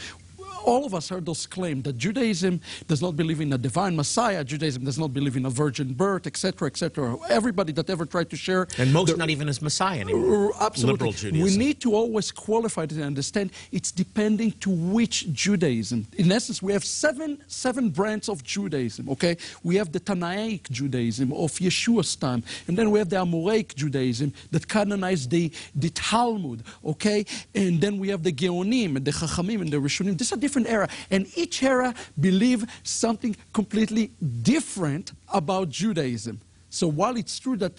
All 0.70 0.86
of 0.86 0.94
us 0.94 1.10
heard 1.10 1.26
those 1.26 1.48
claims 1.48 1.84
that 1.84 1.98
Judaism 1.98 2.62
does 2.88 3.02
not 3.02 3.16
believe 3.16 3.42
in 3.42 3.52
a 3.54 3.58
divine 3.58 3.96
Messiah, 3.96 4.44
Judaism 4.44 4.84
does 4.86 5.00
not 5.00 5.12
believe 5.12 5.36
in 5.36 5.46
a 5.46 5.50
virgin 5.50 5.94
birth, 5.94 6.28
etc., 6.28 6.68
etc. 6.68 7.18
Everybody 7.28 7.74
that 7.74 7.90
ever 7.90 8.06
tried 8.06 8.30
to 8.30 8.36
share. 8.36 8.68
And 8.78 8.94
most 8.94 9.18
not 9.18 9.32
even 9.32 9.50
as 9.50 9.62
Messiah 9.64 10.02
anymore. 10.02 10.54
Absolutely. 10.60 11.42
We 11.42 11.58
need 11.58 11.82
to 11.82 11.96
always 11.96 12.32
qualify 12.32 12.84
it 12.84 12.92
and 12.92 13.04
understand 13.04 13.52
it's 13.72 13.92
depending 13.92 14.52
to 14.64 14.70
which 14.70 15.34
Judaism. 15.34 16.06
In 16.18 16.32
essence, 16.32 16.62
we 16.62 16.72
have 16.74 16.86
seven 16.86 17.40
seven 17.48 17.90
brands 17.90 18.30
of 18.30 18.44
Judaism. 18.44 19.10
Okay, 19.10 19.38
we 19.64 19.76
have 19.76 19.92
the 19.92 20.00
Tanaic 20.00 20.70
Judaism 20.70 21.34
of 21.34 21.52
Yeshua's 21.54 22.16
time, 22.16 22.44
and 22.68 22.78
then 22.78 22.92
we 22.92 23.00
have 23.00 23.10
the 23.10 23.16
Amoraic 23.16 23.74
Judaism 23.74 24.34
that 24.52 24.68
canonized 24.68 25.32
the, 25.32 25.52
the 25.76 25.90
Talmud. 25.90 26.64
Okay, 26.86 27.26
and 27.56 27.82
then 27.82 27.98
we 27.98 28.10
have 28.10 28.22
the 28.22 28.32
Geonim 28.32 28.98
and 28.98 29.06
the 29.06 29.12
Chachamim 29.12 29.62
and 29.62 29.72
the 29.72 29.78
Rishonim. 29.78 30.18
This 30.18 30.28
is 30.28 30.34
a 30.34 30.38
different 30.64 30.68
era, 30.68 30.90
and 31.10 31.28
each 31.38 31.64
era 31.64 31.94
believe 32.20 32.66
something 32.84 33.36
completely 33.54 34.12
different 34.42 35.14
about 35.34 35.70
Judaism. 35.70 36.40
So 36.70 36.88
while 36.88 37.18
it's 37.18 37.40
true 37.40 37.58
that 37.58 37.74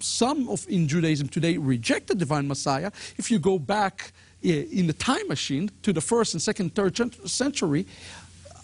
some 0.00 0.48
of 0.48 0.66
in 0.68 0.86
Judaism 0.86 1.28
today 1.28 1.56
reject 1.56 2.06
the 2.06 2.14
divine 2.14 2.46
Messiah. 2.46 2.92
If 3.16 3.28
you 3.28 3.40
go 3.40 3.58
back 3.58 4.12
eh, 4.44 4.64
in 4.70 4.86
the 4.86 4.92
time 4.92 5.26
machine 5.26 5.68
to 5.82 5.92
the 5.92 6.00
first 6.00 6.32
and 6.32 6.40
second, 6.40 6.76
third 6.76 6.96
century, 7.28 7.84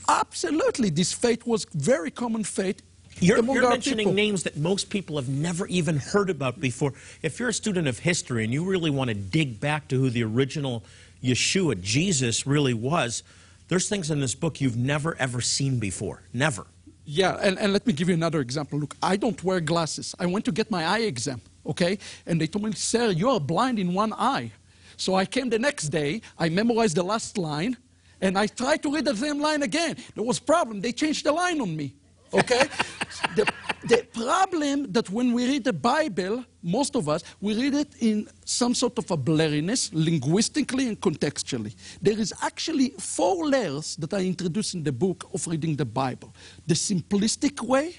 absolutely 0.09 0.91
this 0.91 1.13
faith 1.13 1.45
was 1.47 1.67
very 1.75 2.13
common 2.13 2.45
faith. 2.45 2.81
You're, 3.19 3.45
you're 3.45 3.69
mentioning 3.69 4.07
people. 4.07 4.13
names 4.13 4.45
that 4.45 4.57
most 4.57 4.89
people 4.89 5.17
have 5.17 5.29
never 5.29 5.67
even 5.67 5.97
heard 5.97 6.31
about 6.31 6.61
before. 6.61 6.93
If 7.23 7.41
you're 7.41 7.49
a 7.49 7.53
student 7.53 7.89
of 7.89 7.99
history 7.99 8.45
and 8.45 8.53
you 8.53 8.65
really 8.65 8.91
want 8.91 9.09
to 9.09 9.15
dig 9.15 9.59
back 9.59 9.89
to 9.89 9.97
who 9.97 10.11
the 10.11 10.23
original 10.23 10.85
Yeshua, 11.23 11.81
Jesus, 11.81 12.47
really 12.47 12.75
was, 12.75 13.23
there's 13.71 13.89
things 13.89 14.11
in 14.11 14.21
this 14.21 14.35
book 14.35 14.61
you've 14.61 14.77
never 14.77 15.17
ever 15.19 15.41
seen 15.41 15.79
before. 15.79 16.23
Never. 16.35 16.67
Yeah, 17.07 17.39
and, 17.41 17.59
and 17.59 17.73
let 17.73 17.87
me 17.87 17.93
give 17.93 18.09
you 18.09 18.15
another 18.15 18.41
example. 18.41 18.79
Look, 18.79 18.97
I 19.03 19.17
don't 19.17 19.43
wear 19.43 19.61
glasses. 19.61 20.15
I 20.19 20.27
went 20.27 20.45
to 20.45 20.53
get 20.53 20.71
my 20.71 20.85
eye 20.85 21.05
exam, 21.13 21.41
okay? 21.65 21.99
And 22.27 22.41
they 22.41 22.47
told 22.47 22.65
me, 22.65 22.73
sir, 22.73 23.11
you 23.11 23.31
are 23.31 23.41
blind 23.41 23.79
in 23.79 23.95
one 23.95 24.13
eye. 24.13 24.53
So 24.97 25.15
I 25.15 25.25
came 25.25 25.49
the 25.49 25.59
next 25.59 25.89
day, 25.89 26.21
I 26.39 26.49
memorized 26.51 26.97
the 26.97 27.03
last 27.03 27.39
line, 27.39 27.77
and 28.21 28.37
I 28.37 28.47
tried 28.49 28.83
to 28.83 28.93
read 28.93 29.07
the 29.07 29.17
same 29.17 29.41
line 29.41 29.63
again. 29.63 29.97
There 30.15 30.25
was 30.25 30.39
problem. 30.39 30.81
They 30.81 30.93
changed 30.93 31.25
the 31.25 31.33
line 31.33 31.61
on 31.61 31.75
me, 31.75 31.95
okay? 32.35 32.65
the, 33.37 33.51
the 33.85 34.07
problem 34.13 34.93
that 34.93 35.09
when 35.11 35.33
we 35.33 35.47
read 35.47 35.65
the 35.65 35.73
Bible, 35.73 36.45
most 36.63 36.95
of 36.97 37.09
us, 37.09 37.25
we 37.41 37.55
read 37.55 37.75
it 37.75 37.95
in 38.01 38.29
some 38.45 38.75
sort 38.75 38.99
of 38.99 39.11
a 39.11 39.17
blurriness, 39.17 39.91
linguistically 39.93 40.89
and 40.89 41.01
contextually. 41.01 41.75
There 42.03 42.19
is 42.19 42.35
actually 42.43 42.91
four 42.99 43.47
layers 43.47 43.97
that 43.97 44.13
I 44.13 44.21
introduce 44.21 44.75
in 44.75 44.83
the 44.83 44.93
book 44.93 45.29
of 45.33 45.47
reading 45.47 45.77
the 45.77 45.87
Bible. 45.87 46.35
The 46.67 46.75
simplistic 46.75 47.61
way, 47.63 47.97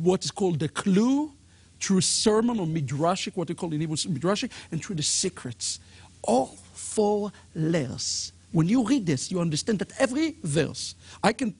what 0.00 0.24
is 0.24 0.30
called 0.30 0.60
the 0.60 0.68
clue, 0.68 1.32
through 1.80 2.00
sermon 2.00 2.58
or 2.58 2.66
midrashic, 2.66 3.36
what 3.36 3.48
we 3.48 3.54
call 3.54 3.72
in 3.72 3.80
Hebrew 3.80 3.96
midrashic, 3.96 4.50
and 4.70 4.82
through 4.82 4.96
the 4.96 5.02
secrets. 5.02 5.80
All 6.22 6.56
four 6.72 7.32
layers. 7.54 8.32
When 8.52 8.68
you 8.68 8.84
read 8.84 9.04
this, 9.04 9.30
you 9.30 9.40
understand 9.40 9.80
that 9.80 9.92
every 9.98 10.36
verse, 10.42 10.94
I 11.22 11.32
can 11.32 11.54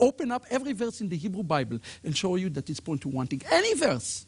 open 0.00 0.30
up 0.32 0.44
every 0.50 0.72
verse 0.72 1.00
in 1.00 1.08
the 1.08 1.16
Hebrew 1.16 1.42
Bible 1.42 1.78
and 2.04 2.16
show 2.16 2.36
you 2.36 2.48
that 2.50 2.68
it's 2.68 2.80
pointing 2.80 3.10
to 3.10 3.16
one 3.16 3.26
thing. 3.26 3.42
Any 3.50 3.74
verse 3.74 4.26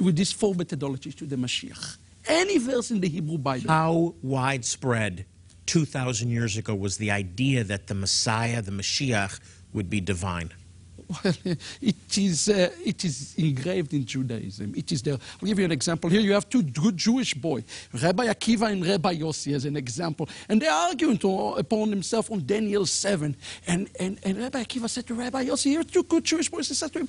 with 0.00 0.16
these 0.16 0.32
four 0.32 0.54
methodologies 0.54 1.14
to 1.16 1.26
the 1.26 1.36
Mashiach. 1.36 1.96
Any 2.28 2.58
verse 2.58 2.90
in 2.90 3.00
the 3.00 3.08
Hebrew 3.08 3.38
Bible. 3.38 3.68
How 3.68 4.14
widespread 4.22 5.26
2,000 5.66 6.30
years 6.30 6.56
ago 6.56 6.74
was 6.74 6.98
the 6.98 7.10
idea 7.10 7.64
that 7.64 7.86
the 7.86 7.94
Messiah, 7.94 8.62
the 8.62 8.72
Mashiach, 8.72 9.40
would 9.72 9.88
be 9.88 10.00
divine? 10.00 10.52
Well, 11.08 11.34
it 11.80 12.18
is, 12.18 12.48
uh, 12.48 12.70
it 12.84 13.04
is 13.04 13.34
engraved 13.36 13.94
in 13.94 14.04
Judaism. 14.04 14.74
It 14.76 14.90
is 14.90 15.02
there. 15.02 15.14
I'll 15.14 15.46
give 15.46 15.58
you 15.58 15.64
an 15.64 15.72
example. 15.72 16.10
Here 16.10 16.20
you 16.20 16.32
have 16.32 16.48
two 16.48 16.62
good 16.62 16.96
Jewish 16.96 17.34
boys, 17.34 17.64
Rabbi 17.92 18.26
Akiva 18.26 18.70
and 18.70 18.84
Rabbi 18.84 19.16
Yossi, 19.16 19.54
as 19.54 19.64
an 19.64 19.76
example. 19.76 20.28
And 20.48 20.60
they're 20.60 20.72
arguing 20.72 21.18
to, 21.18 21.54
upon 21.54 21.90
themselves 21.90 22.30
on 22.30 22.44
Daniel 22.44 22.86
7. 22.86 23.36
And, 23.66 23.88
and, 24.00 24.18
and 24.24 24.38
Rabbi 24.38 24.64
Akiva 24.64 24.88
said 24.88 25.06
to 25.06 25.14
Rabbi 25.14 25.44
Yossi, 25.44 25.66
here 25.66 25.80
are 25.80 25.84
two 25.84 26.02
good 26.02 26.24
Jewish 26.24 26.50
boys. 26.50 26.68
He 26.68 26.74
said 26.74 26.92
to 26.94 27.00
him, 27.00 27.08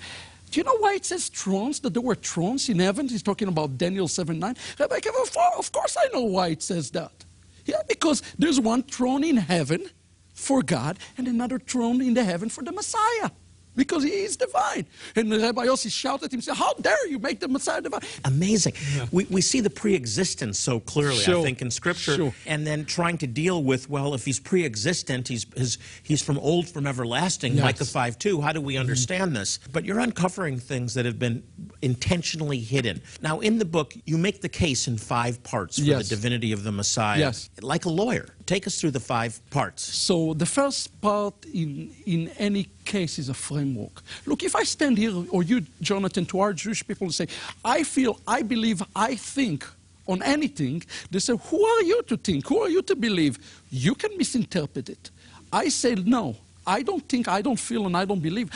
do 0.52 0.60
you 0.60 0.64
know 0.64 0.78
why 0.78 0.94
it 0.94 1.06
says 1.06 1.28
thrones, 1.30 1.80
that 1.82 1.94
there 1.94 2.02
were 2.02 2.16
thrones 2.16 2.70
in 2.70 2.80
heaven? 2.80 3.08
He's 3.08 3.24
talking 3.24 3.48
about 3.48 3.78
Daniel 3.78 4.08
7 4.08 4.38
9. 4.38 4.56
Rabbi 4.80 5.00
Akiva, 5.00 5.58
of 5.58 5.72
course 5.72 5.98
I 6.00 6.08
know 6.14 6.24
why 6.24 6.50
it 6.50 6.62
says 6.62 6.92
that. 6.92 7.26
Yeah, 7.66 7.82
because 7.88 8.22
there's 8.40 8.60
one 8.60 8.84
throne 8.84 9.24
in 9.26 9.36
heaven 9.38 9.90
for 10.34 10.62
God 10.62 11.00
and 11.18 11.28
another 11.28 11.60
throne 11.60 12.02
in 12.02 12.14
the 12.14 12.24
heaven 12.24 12.48
for 12.48 12.64
the 12.64 12.72
Messiah. 12.72 13.32
Because 13.78 14.04
he 14.04 14.10
is 14.10 14.36
divine. 14.36 14.86
And 15.16 15.32
Rabbi 15.32 15.66
Yossi 15.68 15.92
shouted 15.92 16.26
at 16.26 16.34
him, 16.34 16.42
said, 16.42 16.56
How 16.56 16.74
dare 16.74 17.08
you 17.08 17.20
make 17.20 17.40
the 17.40 17.48
Messiah 17.48 17.80
divine? 17.80 18.02
Amazing. 18.26 18.74
We, 19.12 19.26
we 19.26 19.40
see 19.40 19.62
the 19.62 19.70
pre 19.70 19.94
existence 19.94 20.60
so 20.60 20.80
clearly, 20.80 21.22
I 21.22 21.44
think, 21.44 21.62
in 21.62 21.72
Scripture. 21.72 22.16
Sure. 22.16 22.34
And 22.48 22.66
then 22.66 22.84
trying 22.84 23.20
to 23.20 23.28
deal 23.28 23.64
with, 23.64 23.90
well, 23.90 24.16
if 24.16 24.26
he's 24.26 24.40
pre 24.40 24.66
existent, 24.66 25.28
he's, 25.28 25.46
his, 25.56 25.78
he's 26.04 26.24
from 26.24 26.40
old 26.40 26.68
from 26.68 26.88
everlasting, 26.88 27.54
Yes. 27.54 27.64
Micah 27.64 27.86
5 27.86 28.20
2. 28.20 28.42
How 28.42 28.52
do 28.52 28.60
we 28.60 28.74
mm-hmm. 28.74 28.82
understand 28.82 29.36
this? 29.36 29.60
But 29.72 29.86
you're 29.86 30.00
uncovering 30.00 30.60
things 30.60 30.96
that 30.96 31.06
have 31.06 31.20
been 31.20 31.44
intentionally 31.82 32.60
hidden. 32.60 33.02
Now, 33.22 33.40
in 33.40 33.58
the 33.60 33.66
book, 33.66 33.94
you 34.06 34.18
make 34.18 34.42
the 34.42 34.50
case 34.50 34.88
in 34.88 34.98
five 34.98 35.42
parts 35.44 35.78
for 35.78 35.86
Yes. 35.86 36.10
the 36.10 36.16
divinity 36.16 36.52
of 36.52 36.64
the 36.64 36.72
Messiah. 36.72 37.20
Yes. 37.20 37.50
Like 37.62 37.86
a 37.86 37.90
lawyer. 37.90 38.28
Take 38.46 38.66
us 38.68 38.80
through 38.80 38.92
the 38.92 39.00
five 39.00 39.40
parts. 39.50 39.84
So 39.84 40.34
the 40.34 40.46
first 40.46 41.00
part 41.02 41.34
in, 41.54 41.92
in 42.06 42.30
any 42.38 42.70
case 42.86 43.20
is 43.20 43.30
a 43.30 43.34
framework. 43.34 44.02
Look, 44.26 44.44
if 44.44 44.56
I 44.56 44.64
stand 44.64 44.98
here, 44.98 45.14
or 45.30 45.44
you, 45.44 45.66
Jonathan, 45.82 46.26
to 46.28 46.40
our 46.40 46.54
Jewish 46.54 46.86
people 46.88 47.06
and 47.06 47.14
say, 47.14 47.28
I 47.64 47.84
feel, 47.84 48.20
I 48.28 48.42
believe, 48.42 48.82
I 48.96 49.16
think 49.16 49.66
on 50.08 50.24
anything, 50.24 50.84
they 51.12 51.20
say, 51.20 51.36
who 51.50 51.66
are 51.66 51.82
you 51.84 52.02
to 52.04 52.18
think? 52.18 52.48
Who 52.48 52.60
are 52.60 52.70
you 52.70 52.82
to 52.84 52.96
believe? 52.96 53.38
You 53.70 53.94
can 53.94 54.18
misinterpret 54.18 54.90
it. 54.90 55.12
I 55.52 55.70
say, 55.70 55.96
no, 55.96 56.36
I 56.66 56.82
don't 56.82 57.08
think, 57.08 57.28
I 57.28 57.42
don't 57.42 57.60
feel, 57.60 57.86
and 57.86 57.96
I 57.96 58.06
don't 58.06 58.22
believe. 58.22 58.50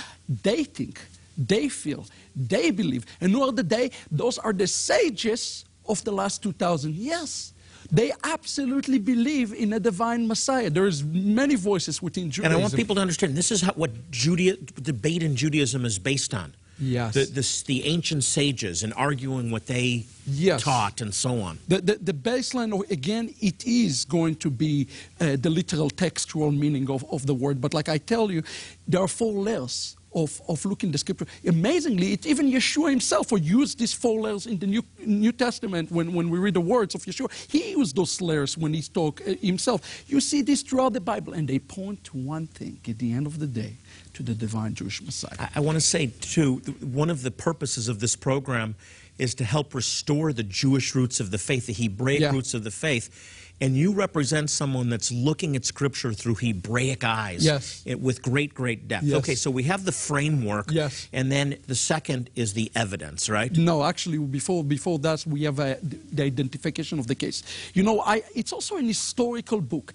They 0.43 0.63
think, 0.63 0.99
they 1.37 1.67
feel, 1.69 2.05
they 2.35 2.71
believe. 2.71 3.05
And 3.19 3.31
who 3.31 3.43
are 3.43 3.51
the 3.51 3.63
they? 3.63 3.91
Those 4.09 4.38
are 4.38 4.53
the 4.53 4.67
sages 4.67 5.65
of 5.88 6.03
the 6.03 6.11
last 6.11 6.43
2,000 6.43 6.95
years. 6.95 7.53
They 7.91 8.11
absolutely 8.23 9.00
believe 9.00 9.53
in 9.53 9.73
a 9.73 9.79
divine 9.79 10.27
Messiah. 10.27 10.69
There's 10.69 11.03
many 11.03 11.55
voices 11.55 12.01
within 12.01 12.31
Judaism. 12.31 12.45
And 12.45 12.53
I 12.53 12.61
want 12.61 12.75
people 12.75 12.95
to 12.95 13.01
understand 13.01 13.35
this 13.35 13.51
is 13.51 13.61
how, 13.61 13.73
what 13.73 14.11
Judea, 14.11 14.55
debate 14.81 15.23
in 15.23 15.35
Judaism 15.35 15.83
is 15.83 16.00
based 16.00 16.33
on. 16.33 16.53
Yes. 16.79 17.13
The, 17.13 17.25
this, 17.25 17.63
the 17.63 17.85
ancient 17.85 18.23
sages 18.23 18.81
and 18.83 18.93
arguing 18.93 19.51
what 19.51 19.67
they 19.67 20.05
Yes. 20.25 20.63
taught 20.63 21.01
and 21.01 21.13
so 21.13 21.41
on. 21.41 21.59
The, 21.67 21.81
the, 21.81 21.95
the 21.95 22.13
baseline, 22.13 22.89
again, 22.89 23.33
it 23.39 23.65
is 23.65 24.05
going 24.05 24.35
to 24.35 24.50
be 24.50 24.88
uh, 25.19 25.35
the 25.39 25.50
literal 25.50 25.89
textual 25.89 26.51
meaning 26.51 26.89
of, 26.89 27.03
of 27.11 27.25
the 27.25 27.33
word. 27.33 27.59
But 27.59 27.73
like 27.73 27.89
I 27.89 27.97
tell 27.97 28.31
you, 28.31 28.41
there 28.88 29.01
are 29.01 29.07
four 29.07 29.33
layers 29.33 29.95
of, 30.13 30.41
of 30.48 30.63
looking 30.65 30.91
the 30.91 30.98
scripture. 30.98 31.25
Amazingly, 31.48 32.13
it, 32.13 32.25
even 32.25 32.51
Yeshua 32.51 32.89
himself 32.89 33.32
will 33.32 33.39
use 33.39 33.75
these 33.75 33.94
four 33.94 34.20
layers 34.22 34.46
in 34.46 34.60
the 34.60 34.68
New, 34.68 34.84
New 35.06 35.32
Testament 35.32 35.91
when, 35.91 36.13
when 36.13 36.30
we 36.30 36.39
read 36.39 36.53
the 36.53 36.62
words 36.62 36.96
of 36.96 37.01
Yeshua. 37.03 37.32
He 37.50 37.72
used 37.72 37.96
those 37.96 38.22
layers 38.22 38.58
when 38.58 38.74
he 38.74 38.82
spoke 38.82 39.22
uh, 39.22 39.36
himself. 39.41 40.03
You 40.08 40.20
see 40.20 40.41
this 40.41 40.62
throughout 40.62 40.94
the 40.94 41.01
Bible, 41.01 41.34
and 41.34 41.48
they 41.48 41.60
point 41.60 42.03
to 42.06 42.18
one 42.18 42.48
thing 42.48 42.80
at 42.88 43.00
the 43.00 43.13
end 43.13 43.25
of 43.27 43.39
the 43.39 43.48
day 43.48 43.74
to 44.13 44.24
the 44.24 44.34
divine 44.34 44.74
Jewish 44.74 45.01
Messiah. 45.01 45.36
I, 45.39 45.50
I 45.56 45.60
want 45.62 45.75
to 45.77 45.82
say, 45.82 46.08
too, 46.08 46.58
one 46.82 47.10
of 47.10 47.24
the 47.24 47.32
purposes 47.32 47.88
of 47.88 48.00
this 48.00 48.15
program 48.15 48.75
is 49.18 49.36
to 49.36 49.44
help 49.44 49.74
restore 49.75 50.34
the 50.34 50.44
Jewish 50.44 50.96
roots 50.96 51.20
of 51.20 51.32
the 51.32 51.38
faith, 51.38 51.68
the 51.68 51.74
Hebraic 51.74 52.22
Yeah. 52.22 52.32
roots 52.32 52.53
of 52.53 52.63
the 52.63 52.72
faith. 52.72 53.40
And 53.62 53.77
you 53.77 53.94
represent 53.94 54.50
someone 54.50 54.89
that's 54.89 55.12
looking 55.12 55.56
at 55.56 55.63
Scripture 55.65 56.13
through 56.13 56.36
Hebraic 56.36 57.03
eyes 57.03 57.46
Yes. 57.46 57.84
it- 57.86 58.00
with 58.01 58.24
great, 58.24 58.56
great 58.56 58.88
depth. 58.88 59.06
Yes. 59.06 59.18
Okay, 59.20 59.36
so 59.36 59.51
we 59.51 59.63
have 59.63 59.86
the 59.86 59.91
framework. 59.91 60.72
Yes. 60.72 61.08
And 61.13 61.32
then 61.32 61.58
the 61.68 61.75
second 61.75 62.32
is 62.36 62.53
the 62.53 62.72
evidence, 62.75 63.30
right? 63.30 63.56
No, 63.56 63.84
actually, 63.84 64.18
before 64.18 64.63
before 64.63 64.98
that, 65.00 65.25
we 65.27 65.44
have 65.44 65.60
uh, 65.60 65.75
the 66.12 66.24
identification 66.24 66.98
of 67.00 67.06
the 67.06 67.15
case. 67.15 67.44
You 67.75 67.84
know, 67.84 68.01
I, 68.01 68.24
it's 68.36 68.51
also 68.51 68.77
an 68.77 68.88
historical 68.88 69.62
book. 69.62 69.94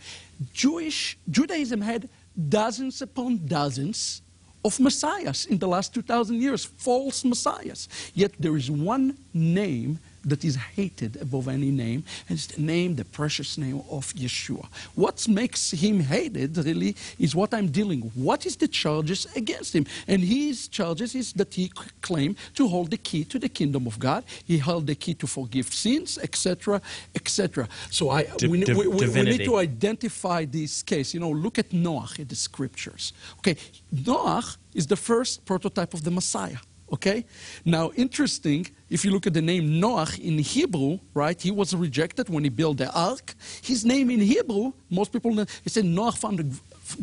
Jewish 0.55 1.19
Judaism 1.29 1.81
had 1.81 2.09
dozens 2.49 3.03
upon 3.03 3.47
dozens 3.47 4.23
of 4.65 4.79
messiahs 4.81 5.47
in 5.47 5.59
the 5.59 5.67
last 5.69 5.95
2,000 5.95 6.41
years, 6.43 6.65
false 6.65 7.25
messiahs. 7.25 7.89
Yet 8.15 8.33
there 8.39 8.57
is 8.57 8.71
one 8.71 9.17
name 9.33 9.99
that 10.27 10.45
is 10.45 10.57
hated 10.57 11.17
above 11.23 11.47
any 11.49 11.71
name, 11.71 12.05
and 12.29 12.37
it's 12.39 12.49
the 12.49 12.61
name, 12.63 12.97
the 12.97 13.05
precious 13.05 13.57
name 13.57 13.81
of 13.91 14.13
Yeshua. 14.15 14.67
What 14.95 15.27
makes 15.29 15.71
him 15.71 16.01
hated, 16.01 16.57
really, 16.59 16.95
is 17.19 17.35
what 17.35 17.55
I'm 17.55 17.69
dealing 17.69 18.01
with. 18.03 18.15
What 18.17 18.45
is 18.47 18.57
the 18.57 18.69
charges 18.69 19.27
against 19.37 19.75
him? 19.75 19.87
And 20.09 20.23
his 20.23 20.69
charges 20.69 21.15
is 21.15 21.33
that 21.35 21.55
he 21.55 21.69
claimed 22.01 22.37
to 22.55 22.67
hold 22.69 22.91
the 22.91 22.99
key 22.99 23.25
to 23.25 23.39
the 23.39 23.49
kingdom 23.49 23.87
of 23.87 23.99
God. 23.99 24.25
He 24.45 24.59
held 24.59 24.87
the 24.87 24.95
key 24.95 25.15
to 25.15 25.27
forgive 25.27 25.67
sins, 25.73 26.19
etc., 26.23 26.81
etc. 27.15 27.69
So 27.91 28.11
I, 28.11 28.23
we, 28.51 28.59
div- 28.67 28.77
we- 28.79 28.87
we- 28.89 29.07
we 29.07 29.23
need 29.31 29.39
to 29.45 29.57
identify 29.59 30.45
this 30.45 30.83
case. 30.83 31.15
You 31.15 31.21
know, 31.21 31.31
look 31.31 31.59
at 31.59 31.73
Noah 31.73 32.09
in 32.19 32.27
the 32.27 32.35
scriptures. 32.35 33.13
Okay, 33.39 33.57
Noah 33.93 34.43
is 34.75 34.87
the 34.87 34.97
first 34.97 35.45
prototype 35.45 35.95
of 35.95 36.03
the 36.03 36.11
Messiah. 36.11 36.59
Okay, 36.93 37.25
now 37.65 37.91
interesting. 37.97 38.67
If 38.89 39.05
you 39.05 39.11
look 39.11 39.27
at 39.27 39.35
the 39.35 39.43
name 39.43 39.81
Noach 39.83 40.21
in 40.21 40.39
Hebrew, 40.39 41.01
right, 41.15 41.41
he 41.41 41.51
was 41.51 41.75
rejected 41.75 42.29
when 42.29 42.45
he 42.45 42.51
built 42.51 42.77
the 42.79 42.93
ark. 42.93 43.35
His 43.63 43.85
name 43.85 44.09
in 44.11 44.21
Hebrew, 44.21 44.73
most 44.89 45.13
people 45.13 45.33
know, 45.33 45.43
it 45.65 45.73
said 45.73 45.85
Noach 45.85 46.19
found 46.19 46.39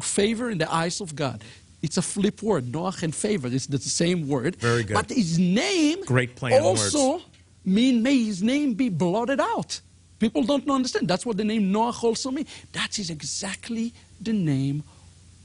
favor 0.01 0.49
in 0.49 0.57
the 0.57 0.73
eyes 0.73 1.01
of 1.01 1.13
God. 1.15 1.43
It's 1.81 1.97
a 1.97 2.01
flip 2.01 2.41
word. 2.41 2.71
Noach 2.71 3.03
and 3.03 3.13
favor 3.13 3.49
is 3.49 3.67
the 3.67 3.77
same 3.77 4.29
word. 4.29 4.55
Very 4.55 4.83
good. 4.83 4.93
But 4.93 5.09
his 5.09 5.37
name 5.37 6.05
Great 6.05 6.37
play 6.37 6.57
on 6.57 6.63
also 6.63 7.21
mean 7.65 8.01
may 8.01 8.23
his 8.23 8.41
name 8.41 8.73
be 8.73 8.87
blotted 8.87 9.41
out. 9.41 9.81
People 10.17 10.43
don't 10.43 10.69
understand. 10.69 11.09
That's 11.09 11.25
what 11.25 11.35
the 11.35 11.43
name 11.43 11.73
Noach 11.73 12.01
also 12.01 12.31
means. 12.31 12.47
That 12.71 12.97
is 12.97 13.09
exactly 13.09 13.93
the 14.21 14.31
name 14.31 14.83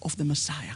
of 0.01 0.17
the 0.17 0.25
Messiah. 0.25 0.75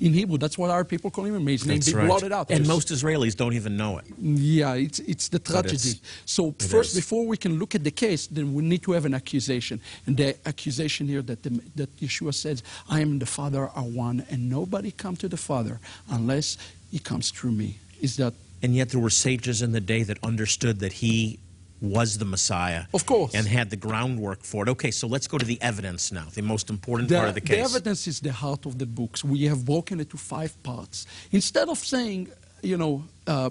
In 0.00 0.12
Hebrew, 0.12 0.38
that's 0.38 0.58
what 0.58 0.70
our 0.70 0.84
people 0.84 1.10
call 1.10 1.24
him. 1.24 1.46
His 1.46 1.66
name 1.66 1.80
be 1.84 1.92
right. 1.94 2.06
blotted 2.06 2.32
out. 2.32 2.50
And 2.50 2.66
most 2.66 2.88
Israelis 2.88 3.36
don't 3.36 3.54
even 3.54 3.76
know 3.76 3.98
it. 3.98 4.04
yeah, 4.18 4.74
it's, 4.74 4.98
it's 5.00 5.28
the 5.28 5.38
tragedy. 5.38 5.74
it's- 5.74 6.00
so 6.24 6.54
first, 6.58 6.90
is. 6.90 6.96
before 6.96 7.26
we 7.26 7.36
can 7.36 7.58
look 7.58 7.74
at 7.74 7.84
the 7.84 7.90
case, 7.90 8.26
then 8.26 8.54
we 8.54 8.62
need 8.62 8.82
to 8.82 8.92
have 8.92 9.04
an 9.04 9.14
accusation. 9.14 9.80
And 10.06 10.16
the 10.16 10.36
accusation 10.46 11.06
here 11.06 11.22
that, 11.22 11.42
the, 11.42 11.60
that 11.76 11.96
Yeshua 11.98 12.34
says, 12.34 12.62
I 12.88 13.00
am 13.00 13.18
the 13.18 13.26
Father 13.26 13.68
are 13.68 13.84
one, 13.84 14.26
and 14.30 14.50
nobody 14.50 14.90
come 14.90 15.16
to 15.16 15.28
the 15.28 15.36
Father 15.36 15.80
unless 16.10 16.58
he 16.90 16.98
comes 16.98 17.30
through 17.30 17.52
me. 17.52 17.78
Is 18.00 18.16
that 18.16 18.34
And 18.62 18.74
yet 18.74 18.90
there 18.90 19.00
were 19.00 19.10
sages 19.10 19.62
in 19.62 19.72
the 19.72 19.80
day 19.80 20.02
that 20.04 20.18
understood 20.22 20.80
that 20.80 20.94
he 20.94 21.38
was 21.84 22.18
the 22.18 22.24
Messiah. 22.24 22.84
Of 22.92 23.06
course. 23.06 23.34
And 23.34 23.46
had 23.46 23.70
the 23.70 23.76
groundwork 23.76 24.42
for 24.42 24.62
it. 24.64 24.70
Okay, 24.70 24.90
so 24.90 25.06
let's 25.06 25.26
go 25.26 25.38
to 25.38 25.44
the 25.44 25.60
evidence 25.60 26.12
now, 26.12 26.26
the 26.34 26.42
most 26.42 26.70
important 26.70 27.08
the, 27.08 27.16
part 27.16 27.28
of 27.28 27.34
the 27.34 27.40
case. 27.40 27.58
The 27.58 27.76
evidence 27.76 28.06
is 28.06 28.20
the 28.20 28.32
heart 28.32 28.66
of 28.66 28.78
the 28.78 28.86
books. 28.86 29.24
We 29.24 29.44
have 29.44 29.64
broken 29.64 30.00
it 30.00 30.10
to 30.10 30.16
five 30.16 30.60
parts. 30.62 31.06
Instead 31.30 31.68
of 31.68 31.78
saying, 31.78 32.28
you 32.62 32.76
know, 32.76 33.04
uh, 33.26 33.50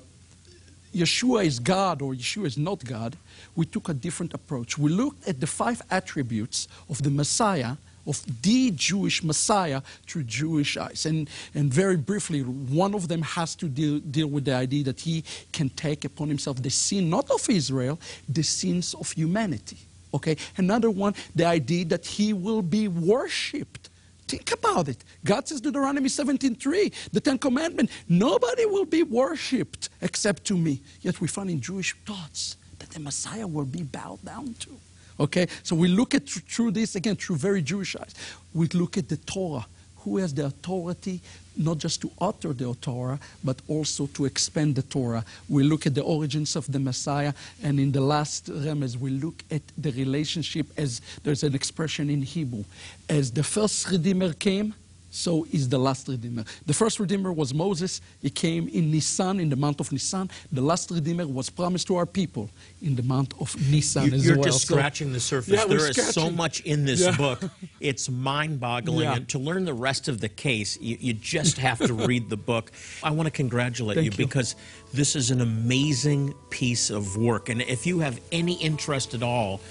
Yeshua 0.94 1.46
is 1.46 1.60
God 1.60 2.02
or 2.02 2.14
Yeshua 2.14 2.46
is 2.46 2.58
not 2.58 2.84
God, 2.84 3.18
we 3.56 3.66
took 3.66 3.90
a 3.90 3.94
different 3.94 4.34
approach. 4.34 4.78
We 4.78 4.92
looked 4.92 5.28
at 5.28 5.40
the 5.40 5.48
five 5.48 5.82
attributes 5.90 6.68
of 6.90 7.02
the 7.02 7.10
Messiah, 7.10 7.78
of 8.06 8.22
the 8.42 8.72
Jewish 8.72 9.24
Messiah 9.24 9.82
through 10.08 10.24
Jewish 10.24 10.78
eyes. 10.78 11.06
And, 11.06 11.30
and 11.54 11.74
very 11.74 11.98
briefly, 11.98 12.42
one 12.42 12.94
of 12.94 13.08
them 13.08 13.22
has 13.22 13.56
to 13.56 13.68
deal, 13.68 14.00
deal 14.00 14.28
with 14.28 14.46
the 14.46 14.54
idea 14.54 14.84
that 14.86 15.02
he 15.02 15.24
can 15.52 15.70
take 15.70 16.06
upon 16.06 16.28
himself 16.28 16.62
the 16.62 16.70
sin, 16.70 17.10
not 17.10 17.30
of 17.30 17.50
Israel, 17.50 18.00
the 18.28 18.44
sins 18.44 18.94
of 18.94 19.12
humanity. 19.12 19.78
Okay? 20.14 20.38
Another 20.58 20.90
one, 20.90 21.16
the 21.36 21.46
idea 21.46 21.86
that 21.86 22.06
he 22.06 22.34
will 22.34 22.62
be 22.62 22.88
worshipped. 22.88 23.90
Think 24.28 24.52
about 24.54 24.88
it. 24.88 25.04
God 25.24 25.48
says 25.48 25.62
Deuteronomy 25.62 26.10
17:3, 26.10 26.92
the 27.12 27.20
Ten 27.20 27.38
Commandments, 27.38 27.94
nobody 28.08 28.66
will 28.66 28.86
be 28.86 29.04
worshipped 29.04 29.90
except 30.02 30.46
to 30.46 30.58
me. 30.58 30.82
Yet 31.02 31.20
we 31.20 31.28
find 31.28 31.50
in 31.50 31.60
Jewish 31.60 31.96
thoughts 32.06 32.58
that 32.80 32.90
the 32.92 33.00
Messiah 33.00 33.46
will 33.48 33.66
be 33.66 33.84
bowed 33.84 34.24
down 34.24 34.54
to. 34.60 34.80
Okay? 35.20 35.48
So 35.64 35.76
we 35.76 35.88
look 35.88 36.14
at 36.14 36.28
through 36.28 36.72
this 36.72 36.96
again 36.96 37.16
through 37.16 37.38
very 37.38 37.62
Jewish 37.62 37.96
eyes. 37.96 38.14
We 38.54 38.68
look 38.70 38.98
at 38.98 39.10
the 39.10 39.18
Torah. 39.18 39.66
Who 40.04 40.18
has 40.18 40.34
the 40.34 40.48
authority 40.48 41.22
not 41.56 41.78
just 41.78 42.02
to 42.02 42.12
utter 42.20 42.52
the 42.52 42.74
Torah, 42.82 43.20
but 43.42 43.62
also 43.70 44.08
to 44.08 44.26
expand 44.26 44.76
the 44.76 44.82
Torah? 44.82 45.24
We 45.48 45.64
look 45.64 45.86
at 45.86 45.96
the 45.96 46.02
origins 46.02 46.58
of 46.58 46.70
the 46.70 46.80
Messiah, 46.80 47.34
and 47.64 47.80
in 47.80 47.94
the 47.94 48.02
last 48.02 48.48
remez, 48.48 48.98
we 48.98 49.12
look 49.12 49.44
at 49.50 49.62
the 49.78 49.92
relationship 49.92 50.68
as 50.76 51.00
there's 51.24 51.44
an 51.44 51.56
expression 51.56 52.10
in 52.10 52.22
Hebrew. 52.22 52.66
As 53.08 53.32
the 53.32 53.44
first 53.44 53.90
Redeemer 53.90 54.34
came, 54.34 54.74
so 55.16 55.46
is 55.52 55.70
the 55.70 55.78
last 55.78 56.08
Redeemer. 56.08 56.44
The 56.66 56.74
first 56.74 57.00
Redeemer 57.00 57.32
was 57.32 57.54
Moses. 57.54 58.02
He 58.20 58.32
came 58.32 58.68
in 58.68 58.90
Nisan, 58.90 59.40
in 59.40 59.48
the 59.50 59.56
month 59.56 59.80
of 59.80 59.92
Nisan. 59.92 60.30
The 60.52 60.62
last 60.62 60.90
Redeemer 60.90 61.28
was 61.28 61.52
promised 61.52 61.86
to 61.88 61.96
our 61.98 62.08
people 62.08 62.50
in 62.82 62.96
the 62.96 63.04
month 63.04 63.34
of 63.40 63.56
Nisan 63.70 64.08
You- 64.08 64.14
as 64.14 64.26
You're 64.26 64.36
well. 64.38 64.46
just 64.46 64.66
So- 64.68 64.74
scratching 64.74 65.14
the 65.14 65.20
surface. 65.20 65.54
Yeah, 65.54 65.66
there 65.66 65.88
is 65.88 65.98
so 65.98 66.32
much 66.32 66.62
in 66.62 66.86
this 66.86 67.02
Yeah. 67.02 67.16
book. 67.16 67.44
It's 67.80 68.10
mind-boggling. 68.10 69.02
Yeah. 69.02 69.16
And 69.18 69.28
to 69.30 69.38
learn 69.40 69.66
the 69.66 69.74
rest 69.74 70.08
of 70.08 70.20
the 70.20 70.30
case, 70.30 70.80
you, 70.82 70.98
you 71.00 71.14
just 71.14 71.58
have 71.58 71.78
to 71.86 71.94
read 72.10 72.30
the 72.30 72.38
book. 72.38 72.72
I 73.04 73.12
want 73.12 73.28
to 73.28 73.32
congratulate 73.32 73.98
Thank 73.98 74.18
you. 74.18 74.26
because 74.26 74.56
this 74.94 75.16
is 75.16 75.30
an 75.32 75.42
amazing 75.42 76.34
piece 76.50 76.90
of 76.90 77.18
work. 77.18 77.50
And 77.50 77.62
if 77.62 77.86
you 77.86 78.00
have 78.00 78.20
any 78.32 78.54
interest 78.54 79.14
at 79.14 79.22
all 79.22 79.62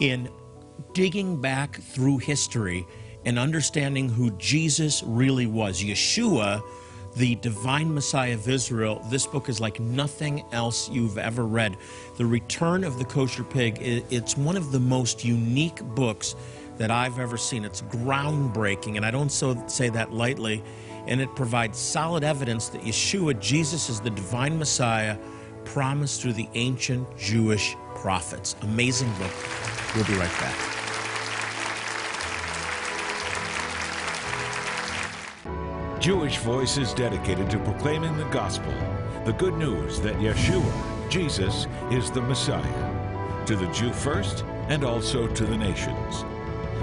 in 0.00 0.28
digging 0.94 1.40
back 1.40 1.76
through 1.80 2.18
history 2.18 2.86
and 3.26 3.38
understanding 3.38 4.08
who 4.08 4.30
Jesus 4.38 5.02
really 5.02 5.46
was, 5.46 5.82
Yeshua, 5.82 6.62
the 7.16 7.34
divine 7.36 7.92
Messiah 7.92 8.34
of 8.34 8.48
Israel, 8.48 9.04
this 9.10 9.26
book 9.26 9.48
is 9.48 9.60
like 9.60 9.80
nothing 9.80 10.44
else 10.52 10.88
you've 10.88 11.18
ever 11.18 11.44
read. 11.44 11.76
The 12.18 12.26
Return 12.26 12.84
of 12.84 12.98
the 12.98 13.04
Kosher 13.04 13.42
Pig, 13.42 13.78
it's 13.80 14.36
one 14.36 14.56
of 14.56 14.70
the 14.70 14.78
most 14.78 15.24
unique 15.24 15.82
books 15.82 16.36
that 16.78 16.90
I've 16.90 17.18
ever 17.18 17.36
seen. 17.36 17.64
It's 17.64 17.82
groundbreaking, 17.82 18.96
and 18.96 19.04
I 19.04 19.10
don't 19.10 19.32
so, 19.32 19.62
say 19.66 19.88
that 19.88 20.12
lightly. 20.12 20.62
And 21.06 21.20
it 21.20 21.34
provides 21.34 21.78
solid 21.78 22.22
evidence 22.22 22.68
that 22.68 22.82
Yeshua, 22.82 23.40
Jesus, 23.40 23.88
is 23.88 24.00
the 24.00 24.10
divine 24.10 24.58
Messiah 24.58 25.16
promised 25.64 26.20
through 26.20 26.34
the 26.34 26.48
ancient 26.54 27.16
Jewish 27.16 27.76
prophets. 27.94 28.56
Amazing 28.62 29.12
book. 29.14 29.32
We'll 29.94 30.04
be 30.04 30.14
right 30.14 30.30
back. 30.40 30.75
Jewish 35.98 36.36
Voice 36.38 36.76
is 36.76 36.92
dedicated 36.92 37.48
to 37.50 37.58
proclaiming 37.58 38.16
the 38.18 38.24
gospel, 38.24 38.72
the 39.24 39.32
good 39.32 39.54
news 39.54 39.98
that 40.00 40.16
Yeshua, 40.16 41.08
Jesus, 41.08 41.66
is 41.90 42.10
the 42.10 42.20
Messiah, 42.20 43.44
to 43.46 43.56
the 43.56 43.66
Jew 43.68 43.92
first 43.92 44.44
and 44.68 44.84
also 44.84 45.26
to 45.26 45.44
the 45.46 45.56
nations. 45.56 46.22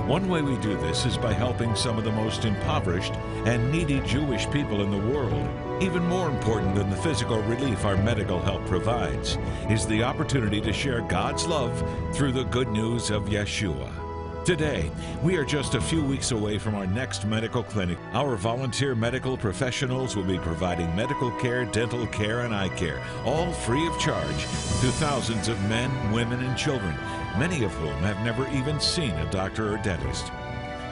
One 0.08 0.28
way 0.28 0.42
we 0.42 0.58
do 0.58 0.76
this 0.78 1.06
is 1.06 1.16
by 1.16 1.32
helping 1.32 1.76
some 1.76 1.98
of 1.98 2.04
the 2.04 2.12
most 2.12 2.44
impoverished 2.44 3.14
and 3.46 3.72
needy 3.72 4.00
Jewish 4.02 4.50
people 4.50 4.82
in 4.82 4.90
the 4.90 5.14
world. 5.14 5.48
Even 5.82 6.04
more 6.08 6.28
important 6.28 6.76
than 6.76 6.90
the 6.90 6.98
physical 6.98 7.40
relief 7.44 7.86
our 7.86 7.98
medical 7.98 8.42
help 8.42 8.66
provides 8.66 9.38
is 9.70 9.86
the 9.86 10.04
opportunity 10.04 10.60
to 10.60 10.74
share 10.74 11.02
God's 11.02 11.46
love 11.46 11.82
through 12.14 12.32
the 12.32 12.46
good 12.46 12.70
news 12.70 13.12
of 13.12 13.26
Yeshua. 13.26 14.03
Today, 14.46 14.92
we 15.24 15.38
are 15.38 15.46
just 15.46 15.74
a 15.74 15.80
few 15.80 16.04
weeks 16.04 16.32
away 16.32 16.58
from 16.58 16.76
our 16.76 16.86
next 16.86 17.24
medical 17.24 17.64
clinic. 17.64 17.98
Our 18.12 18.36
volunteer 18.36 18.94
medical 18.94 19.38
professionals 19.38 20.18
will 20.18 20.26
be 20.26 20.38
providing 20.38 20.94
medical 20.98 21.32
care, 21.40 21.64
dental 21.64 22.06
care, 22.08 22.42
and 22.42 22.54
eye 22.54 22.68
care, 22.68 23.02
all 23.24 23.54
free 23.54 23.88
of 23.88 23.98
charge 24.00 24.42
to 24.42 24.92
thousands 25.00 25.48
of 25.48 25.58
men, 25.70 26.12
women, 26.12 26.44
and 26.44 26.58
children, 26.58 26.94
many 27.38 27.64
of 27.64 27.72
whom 27.76 27.96
have 28.00 28.20
never 28.26 28.46
even 28.50 28.82
seen 28.82 29.12
a 29.12 29.32
doctor 29.32 29.76
or 29.76 29.78
dentist. 29.78 30.30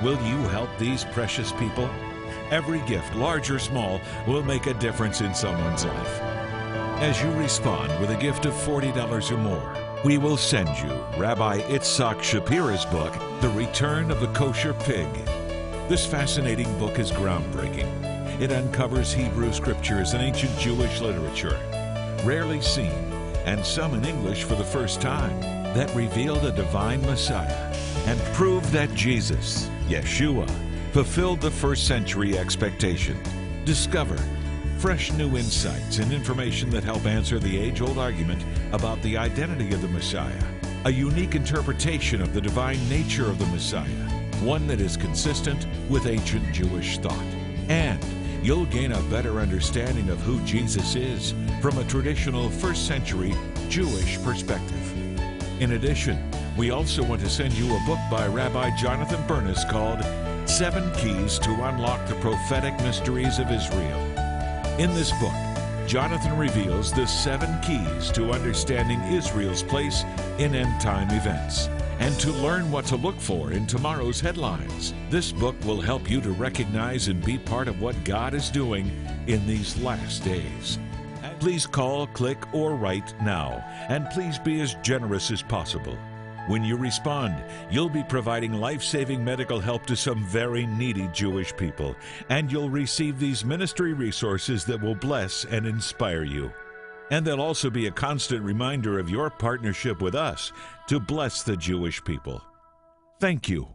Will 0.02 0.22
you 0.26 0.38
help 0.48 0.70
these 0.78 1.04
precious 1.04 1.52
people? 1.52 1.90
Every 2.52 2.80
gift, 2.88 3.14
large 3.16 3.52
or 3.52 3.60
small, 3.60 4.00
will 4.26 4.44
make 4.44 4.68
a 4.68 4.76
difference 4.76 5.20
in 5.20 5.36
someone's 5.36 5.84
life. 5.84 6.22
As 7.02 7.22
you 7.22 7.30
respond 7.32 8.00
with 8.00 8.12
a 8.12 8.22
gift 8.22 8.46
of 8.46 8.54
$40 8.54 9.30
or 9.30 9.38
more, 9.38 9.91
we 10.04 10.18
will 10.18 10.38
send 10.38 10.68
you 10.80 10.92
Rabbi 11.16 11.62
Itzhak 11.62 12.24
Shapira's 12.24 12.86
book, 12.86 13.14
The 13.40 13.50
Return 13.50 14.10
of 14.10 14.20
the 14.20 14.28
Kosher 14.28 14.74
Pig. 14.74 15.08
This 15.88 16.08
fascinating 16.08 16.76
book 16.80 16.98
is 16.98 17.12
groundbreaking. 17.12 18.42
It 18.42 18.52
uncovers 18.52 19.14
Hebrew 19.14 19.54
scriptures 19.54 20.14
and 20.14 20.24
ancient 20.24 20.58
Jewish 20.58 21.02
literature, 21.02 21.60
rarely 22.24 22.62
seen 22.62 22.92
and 23.46 23.64
some 23.64 23.94
in 23.94 24.06
English 24.06 24.44
for 24.44 24.56
the 24.56 24.64
first 24.64 25.02
time, 25.02 25.40
that 25.76 25.94
reveal 25.96 26.36
the 26.36 26.52
divine 26.52 27.02
Messiah 27.04 27.74
and 28.08 28.20
prove 28.34 28.72
that 28.72 28.94
Jesus, 28.96 29.70
Yeshua, 29.88 30.50
fulfilled 30.94 31.42
the 31.42 31.52
first 31.52 31.88
century 31.88 32.38
expectation. 32.38 33.18
Discover 33.66 34.18
fresh 34.80 35.12
new 35.14 35.38
insights 35.38 36.00
and 36.00 36.12
information 36.12 36.72
that 36.72 36.84
help 36.84 37.06
answer 37.06 37.38
the 37.38 37.56
age 37.56 37.82
old 37.82 38.00
argument 38.00 38.44
about 38.74 39.02
the 39.02 39.18
identity 39.18 39.74
of 39.74 39.82
the 39.82 39.88
Messiah, 39.88 40.44
a 40.86 40.92
unique 40.92 41.36
interpretation 41.36 42.22
of 42.22 42.34
the 42.34 42.42
divine 42.42 42.80
nature 42.90 43.30
of 43.30 43.38
the 43.38 43.46
Messiah, 43.48 44.10
one 44.42 44.68
that 44.68 44.82
is 44.82 44.98
consistent 44.98 45.68
with 45.90 46.08
ancient 46.08 46.52
Jewish 46.54 46.98
thought. 47.00 47.26
And 47.70 48.04
you'll 48.42 48.66
gain 48.66 48.92
a 48.92 49.02
better 49.04 49.40
understanding 49.40 50.10
of 50.10 50.20
who 50.22 50.40
Jesus 50.46 50.96
is 50.96 51.34
from 51.62 51.78
a 51.78 51.84
traditional 51.86 52.50
first 52.50 52.88
century 52.88 53.34
Jewish 53.70 54.22
perspective. 54.24 55.62
In 55.62 55.74
addition, 55.74 56.18
we 56.58 56.72
also 56.72 57.04
want 57.04 57.22
to 57.22 57.30
send 57.30 57.54
you 57.54 57.76
a 57.76 57.84
book 57.86 58.00
by 58.10 58.28
Rabbi 58.28 58.76
Jonathan 58.78 59.26
Bernis 59.28 59.64
called 59.66 60.04
Seven 60.50 60.92
Keys 60.96 61.40
to 61.40 61.52
Unlock 61.52 62.08
the 62.08 62.16
Prophetic 62.16 62.74
Mysteries 62.82 63.40
of 63.40 63.52
Israel. 63.52 64.00
In 64.80 64.94
this 64.96 65.12
book, 65.20 65.51
Jonathan 65.92 66.38
reveals 66.38 66.94
the 66.94 67.06
seven 67.06 67.60
keys 67.60 68.14
to 68.14 68.32
understanding 68.32 69.02
Israel's 69.14 69.62
place 69.62 70.06
in 70.38 70.56
end 70.56 70.80
time 70.80 71.10
events 71.10 71.68
and 72.00 72.18
to 72.18 72.32
learn 72.32 72.72
what 72.72 72.86
to 72.86 72.96
look 72.96 73.20
for 73.20 73.52
in 73.52 73.68
tomorrow's 73.68 74.22
headlines. 74.22 74.94
This 75.10 75.34
book 75.34 75.54
will 75.66 75.82
help 75.82 76.10
you 76.10 76.22
to 76.22 76.32
recognize 76.32 77.10
and 77.10 77.22
be 77.26 77.38
part 77.38 77.68
of 77.68 77.82
what 77.82 78.02
God 78.06 78.34
is 78.34 78.50
doing 78.50 78.90
in 79.28 79.46
these 79.46 79.78
last 79.82 80.24
days. 80.24 80.80
Please 81.42 81.68
call, 81.68 82.08
click, 82.08 82.38
or 82.54 82.74
write 82.74 83.14
now, 83.22 83.62
and 83.90 84.10
please 84.12 84.40
be 84.40 84.62
as 84.62 84.76
generous 84.76 85.30
as 85.30 85.42
possible. 85.42 85.98
When 86.48 86.64
you 86.64 86.76
respond, 86.76 87.44
you'll 87.70 87.90
be 87.90 88.04
providing 88.04 88.54
life 88.54 88.82
saving 88.82 89.24
medical 89.24 89.60
help 89.60 89.86
to 89.86 89.96
some 89.96 90.26
very 90.26 90.66
needy 90.66 91.08
Jewish 91.14 91.56
people, 91.56 91.96
and 92.30 92.52
you'll 92.52 92.70
receive 92.70 93.20
these 93.20 93.46
ministry 93.46 93.94
resources 93.94 94.66
that 94.66 94.82
will 94.82 94.96
bless 94.96 95.46
and 95.46 95.68
inspire 95.68 96.24
you. 96.24 96.52
And 97.12 97.26
they'll 97.26 97.42
also 97.42 97.70
be 97.70 97.88
a 97.88 97.92
constant 97.92 98.42
reminder 98.44 98.98
of 98.98 99.10
your 99.10 99.30
partnership 99.30 100.02
with 100.02 100.16
us 100.16 100.52
to 100.88 101.00
bless 101.00 101.44
the 101.44 101.58
Jewish 101.58 102.04
people. 102.04 102.42
Thank 103.20 103.48
you. 103.48 103.68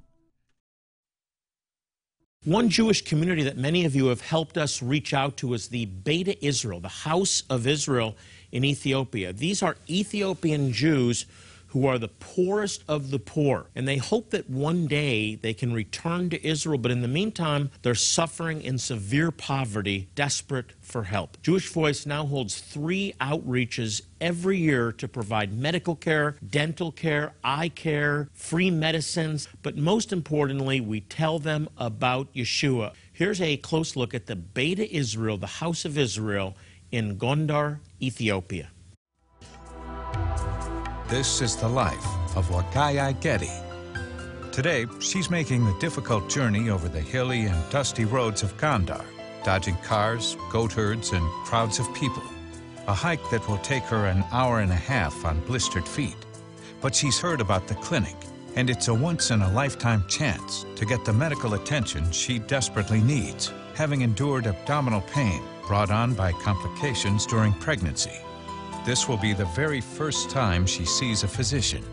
One 2.45 2.69
Jewish 2.69 3.03
community 3.03 3.43
that 3.43 3.57
many 3.57 3.85
of 3.85 3.95
you 3.95 4.07
have 4.07 4.21
helped 4.21 4.57
us 4.57 4.83
reach 4.83 5.13
out 5.13 5.37
to 5.39 5.55
is 5.55 5.69
the 5.69 5.87
Beta 5.87 6.45
Israel, 6.45 6.81
the 6.81 6.89
House 6.89 7.43
of 7.51 7.67
Israel 7.67 8.17
in 8.53 8.65
Ethiopia. 8.65 9.33
These 9.33 9.63
are 9.63 9.77
Ethiopian 9.89 10.73
Jews 10.73 11.27
who 11.69 11.87
are 11.87 11.99
the 11.99 12.09
poorest 12.09 12.85
of 12.89 13.11
the 13.11 13.19
poor. 13.19 13.71
And 13.75 13.87
they 13.87 13.97
hope 13.97 14.31
that 14.31 14.49
one 14.49 14.87
day 14.87 15.35
they 15.35 15.55
can 15.55 15.73
return 15.73 16.31
to 16.31 16.47
Israel, 16.47 16.79
but 16.79 16.93
in 16.93 17.03
the 17.03 17.09
meantime, 17.09 17.71
they're 17.83 17.95
suffering 17.95 18.63
in 18.63 18.79
severe 18.79 19.31
poverty, 19.31 20.09
desperate 20.15 20.73
for 20.81 21.05
help. 21.05 21.37
Jewish 21.43 21.69
Voice 21.69 22.07
now 22.07 22.27
holds 22.27 22.61
three 22.61 23.15
outreaches 23.21 24.03
every 24.21 24.59
year 24.59 24.93
to 24.93 25.09
provide 25.09 25.53
medical 25.53 25.97
care, 25.97 26.37
dental 26.49 26.93
care, 26.93 27.35
eye 27.45 27.69
care, 27.69 28.29
free 28.33 28.71
medicines, 28.71 29.49
but 29.63 29.77
most 29.77 30.13
importantly, 30.13 30.81
we 30.81 31.01
tell 31.01 31.39
them 31.39 31.69
about 31.77 32.33
Yeshua. 32.35 32.93
Here's 33.13 33.41
a 33.41 33.57
close 33.57 33.97
look 33.97 34.15
at 34.15 34.27
the 34.27 34.37
Beta 34.37 34.95
Israel, 34.95 35.37
the 35.39 35.47
House 35.47 35.85
of 35.85 35.99
Israel 35.99 36.57
in 36.91 37.17
Gondar, 37.19 37.81
Ethiopia. 38.01 38.71
This 41.09 41.41
is 41.41 41.55
the 41.55 41.69
life 41.69 42.05
of 42.37 42.49
Wakaya 42.49 43.15
Getty. 43.21 43.53
Today, 44.51 44.87
she's 44.99 45.31
making 45.31 45.65
the 45.65 45.79
difficult 45.79 46.29
journey 46.29 46.69
over 46.69 46.89
the 46.89 47.01
hilly 47.01 47.43
and 47.43 47.71
dusty 47.71 48.05
roads 48.05 48.43
of 48.43 48.57
Gondar, 48.57 49.05
dodging 49.45 49.77
cars, 49.85 50.37
goat 50.51 50.73
herds, 50.73 51.13
and 51.13 51.25
crowds 51.45 51.79
of 51.79 51.95
people. 51.95 52.25
A 52.89 52.93
hike 52.93 53.31
that 53.31 53.49
will 53.49 53.59
take 53.59 53.85
her 53.85 54.07
an 54.07 54.25
hour 54.33 54.59
and 54.59 54.73
a 54.73 54.75
half 54.75 55.25
on 55.25 55.39
blistered 55.47 55.87
feet. 55.87 56.17
But 56.81 56.93
she's 56.93 57.21
heard 57.21 57.41
about 57.41 57.69
the 57.69 57.77
clinic, 57.77 58.17
and 58.57 58.69
it's 58.69 58.89
a 58.89 58.95
once 58.95 59.31
in 59.31 59.43
a 59.43 59.53
lifetime 59.53 60.05
chance 60.09 60.67
to 60.75 60.85
get 60.85 61.05
the 61.05 61.13
medical 61.13 61.55
attention 61.55 62.11
she 62.11 62.41
desperately 62.41 63.01
needs, 63.01 63.53
having 63.77 64.01
endured 64.01 64.49
abdominal 64.49 65.03
pain 65.03 65.41
brought 65.69 65.93
on 65.93 66.15
by 66.15 66.33
complications 66.33 67.27
during 67.27 67.53
pregnancy. 67.53 68.26
This 68.87 69.09
will 69.09 69.17
be 69.17 69.33
the 69.33 69.47
very 69.47 69.81
first 69.81 70.31
time 70.31 70.65
she 70.65 70.85
sees 70.85 71.25
a 71.25 71.29
physician. 71.29 71.85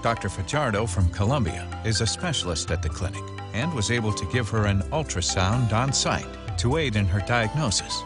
Dr. 0.00 0.28
Fajardo 0.28 0.86
from 0.86 1.10
Colombia 1.10 1.66
is 1.84 2.00
a 2.00 2.06
specialist 2.06 2.70
at 2.70 2.84
the 2.84 2.88
clinic 2.88 3.24
and 3.52 3.74
was 3.74 3.90
able 3.90 4.12
to 4.12 4.24
give 4.26 4.48
her 4.48 4.66
an 4.66 4.82
ultrasound 4.92 5.72
on 5.72 5.92
site 5.92 6.28
to 6.58 6.76
aid 6.76 6.94
in 6.94 7.04
her 7.06 7.18
diagnosis. 7.26 8.00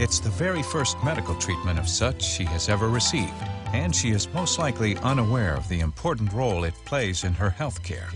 It's 0.00 0.20
the 0.20 0.30
very 0.30 0.62
first 0.62 0.96
medical 1.04 1.34
treatment 1.34 1.78
of 1.78 1.86
such 1.86 2.24
she 2.24 2.44
has 2.44 2.70
ever 2.70 2.88
received, 2.88 3.34
and 3.74 3.94
she 3.94 4.08
is 4.12 4.32
most 4.32 4.58
likely 4.58 4.96
unaware 5.00 5.54
of 5.54 5.68
the 5.68 5.80
important 5.80 6.32
role 6.32 6.64
it 6.64 6.74
plays 6.86 7.24
in 7.24 7.34
her 7.34 7.50
health 7.50 7.82
care. 7.82 8.08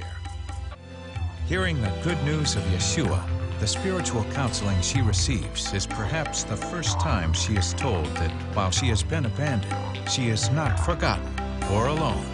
Hearing 1.46 1.82
the 1.82 1.92
good 2.02 2.22
news 2.24 2.56
of 2.56 2.62
Yeshua 2.62 3.22
the 3.62 3.68
spiritual 3.68 4.24
counseling 4.32 4.80
she 4.80 5.00
receives 5.02 5.72
is 5.72 5.86
perhaps 5.86 6.42
the 6.42 6.56
first 6.56 6.98
time 6.98 7.32
she 7.32 7.54
is 7.54 7.72
told 7.74 8.06
that 8.16 8.32
while 8.56 8.72
she 8.72 8.86
has 8.88 9.04
been 9.04 9.24
abandoned, 9.24 10.10
she 10.10 10.30
is 10.30 10.50
not 10.50 10.80
forgotten 10.80 11.32
or 11.70 11.86
alone, 11.86 12.26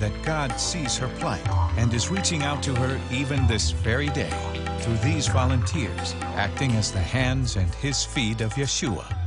that 0.00 0.12
God 0.22 0.52
sees 0.60 0.98
her 0.98 1.08
plight 1.18 1.48
and 1.78 1.94
is 1.94 2.10
reaching 2.10 2.42
out 2.42 2.62
to 2.64 2.74
her 2.74 3.00
even 3.10 3.46
this 3.46 3.70
very 3.70 4.10
day 4.10 4.28
through 4.82 4.98
these 4.98 5.28
volunteers 5.28 6.14
acting 6.36 6.72
as 6.72 6.92
the 6.92 7.00
hands 7.00 7.56
and 7.56 7.74
his 7.76 8.04
feet 8.04 8.42
of 8.42 8.52
Yeshua. 8.52 9.19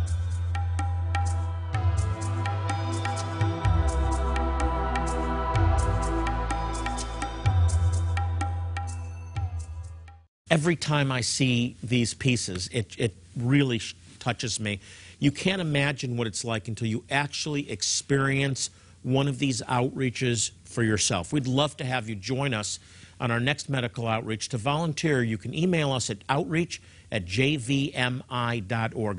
Every 10.54 10.76
time 10.76 11.12
I 11.12 11.22
see 11.22 11.76
these 11.82 12.14
pieces, 12.14 12.70
it, 12.72 12.96
it 13.00 13.16
really 13.36 13.82
touches 14.20 14.60
me. 14.60 14.80
You 15.18 15.32
can't 15.32 15.60
imagine 15.60 16.16
what 16.16 16.28
it's 16.28 16.46
like 16.46 16.68
until 16.68 16.88
you 16.88 17.04
actually 17.10 17.72
experience 17.72 18.70
one 19.02 19.28
of 19.28 19.40
these 19.40 19.64
outreaches 19.64 20.52
for 20.64 20.84
yourself. 20.84 21.34
We'd 21.34 21.48
love 21.48 21.76
to 21.78 21.84
have 21.84 22.08
you 22.08 22.14
join 22.14 22.54
us 22.54 22.78
on 23.20 23.32
our 23.32 23.40
next 23.40 23.68
medical 23.68 24.08
outreach. 24.08 24.50
To 24.50 24.60
volunteer, 24.60 25.24
you 25.24 25.40
can 25.40 25.56
email 25.56 25.92
us 25.92 26.12
at 26.12 26.20
outreach 26.30 26.84
at 27.12 27.26
jvmi.org. 27.26 28.12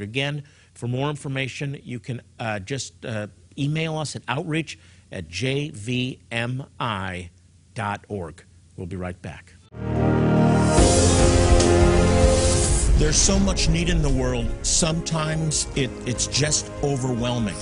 Again, 0.02 0.44
for 0.72 0.86
more 0.86 1.10
information, 1.10 1.80
you 1.82 1.98
can 1.98 2.22
uh, 2.38 2.60
just 2.60 3.04
uh, 3.04 3.26
email 3.58 3.98
us 3.98 4.14
at 4.14 4.22
outreach 4.28 4.78
at 5.10 5.28
jvmi.org. 5.28 6.20
We'll 8.76 8.86
be 8.86 8.96
right 8.96 9.20
back. 9.20 9.54
There's 12.96 13.16
so 13.16 13.40
much 13.40 13.68
need 13.68 13.88
in 13.88 14.02
the 14.02 14.08
world, 14.08 14.48
sometimes 14.62 15.66
it, 15.74 15.90
it's 16.06 16.28
just 16.28 16.70
overwhelming. 16.84 17.56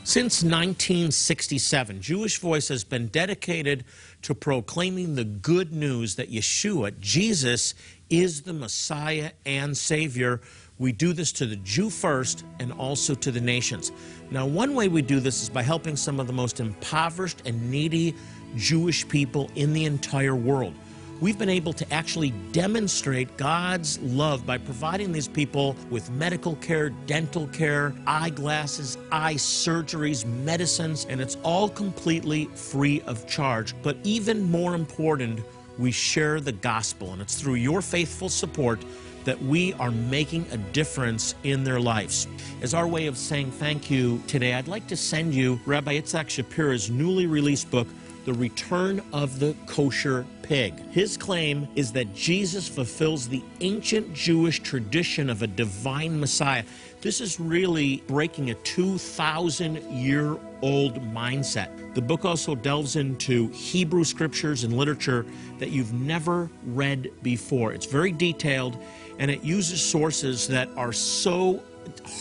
Since 0.09 0.41
1967, 0.41 2.01
Jewish 2.01 2.39
Voice 2.39 2.69
has 2.69 2.83
been 2.83 3.09
dedicated 3.09 3.85
to 4.23 4.33
proclaiming 4.33 5.13
the 5.13 5.23
good 5.23 5.71
news 5.71 6.15
that 6.15 6.31
Yeshua, 6.31 6.99
Jesus, 6.99 7.75
is 8.09 8.41
the 8.41 8.53
Messiah 8.53 9.33
and 9.45 9.77
Savior. 9.77 10.41
We 10.79 10.93
do 10.93 11.13
this 11.13 11.31
to 11.33 11.45
the 11.45 11.57
Jew 11.57 11.91
first 11.91 12.43
and 12.59 12.73
also 12.73 13.13
to 13.13 13.29
the 13.29 13.39
nations. 13.39 13.91
Now, 14.31 14.47
one 14.47 14.73
way 14.73 14.87
we 14.87 15.03
do 15.03 15.19
this 15.19 15.43
is 15.43 15.49
by 15.49 15.61
helping 15.61 15.95
some 15.95 16.19
of 16.19 16.25
the 16.25 16.33
most 16.33 16.59
impoverished 16.59 17.43
and 17.45 17.69
needy 17.69 18.15
Jewish 18.55 19.07
people 19.07 19.51
in 19.53 19.73
the 19.73 19.85
entire 19.85 20.35
world 20.35 20.73
we've 21.21 21.37
been 21.37 21.49
able 21.49 21.73
to 21.73 21.93
actually 21.93 22.31
demonstrate 22.51 23.35
God's 23.37 23.99
love 23.99 24.45
by 24.45 24.57
providing 24.57 25.11
these 25.11 25.27
people 25.27 25.75
with 25.89 26.09
medical 26.11 26.55
care, 26.57 26.89
dental 26.89 27.47
care, 27.47 27.93
eyeglasses, 28.07 28.97
eye 29.11 29.35
surgeries, 29.35 30.25
medicines, 30.25 31.05
and 31.09 31.19
it's 31.19 31.37
all 31.43 31.69
completely 31.69 32.45
free 32.55 33.01
of 33.01 33.27
charge. 33.27 33.73
But 33.81 33.97
even 34.03 34.49
more 34.49 34.75
important, 34.75 35.41
we 35.77 35.91
share 35.91 36.39
the 36.39 36.51
gospel, 36.51 37.13
and 37.13 37.21
it's 37.21 37.39
through 37.39 37.55
your 37.55 37.81
faithful 37.81 38.29
support 38.29 38.83
that 39.25 39.41
we 39.43 39.73
are 39.73 39.91
making 39.91 40.45
a 40.51 40.57
difference 40.57 41.35
in 41.43 41.63
their 41.63 41.79
lives. 41.79 42.27
As 42.61 42.73
our 42.73 42.87
way 42.87 43.07
of 43.07 43.17
saying 43.17 43.51
thank 43.51 43.91
you 43.91 44.21
today, 44.27 44.53
I'd 44.53 44.67
like 44.67 44.87
to 44.87 44.97
send 44.97 45.33
you 45.33 45.59
Rabbi 45.65 45.99
Itzhak 45.99 46.29
Shapira's 46.29 46.89
newly 46.89 47.27
released 47.27 47.69
book, 47.69 47.87
The 48.29 48.35
Return 48.35 49.01
of 49.11 49.39
the 49.39 49.55
Kosher 49.65 50.23
pig. 50.43 50.75
His 50.91 51.17
claim 51.17 51.67
is 51.75 51.91
that 51.93 52.13
Jesus 52.13 52.67
fulfills 52.67 53.27
the 53.27 53.41
ancient 53.61 54.13
Jewish 54.13 54.59
tradition 54.59 55.31
of 55.31 55.41
a 55.41 55.47
divine 55.47 56.19
Messiah. 56.19 56.63
This 57.01 57.21
is 57.21 57.39
really 57.39 58.03
breaking 58.05 58.51
a 58.51 58.53
2,000 58.53 59.81
year 59.91 60.37
old 60.61 61.01
mindset. 61.11 61.95
The 61.95 62.03
book 62.03 62.23
also 62.23 62.53
delves 62.53 62.97
into 62.97 63.47
Hebrew 63.47 64.03
scriptures 64.03 64.63
and 64.63 64.77
literature 64.77 65.25
that 65.57 65.71
you've 65.71 65.93
never 65.93 66.51
read 66.67 67.11
before. 67.23 67.73
It's 67.73 67.87
very 67.87 68.11
detailed 68.11 68.77
and 69.17 69.31
it 69.31 69.43
uses 69.43 69.81
sources 69.81 70.47
that 70.49 70.69
are 70.77 70.93
so 70.93 71.63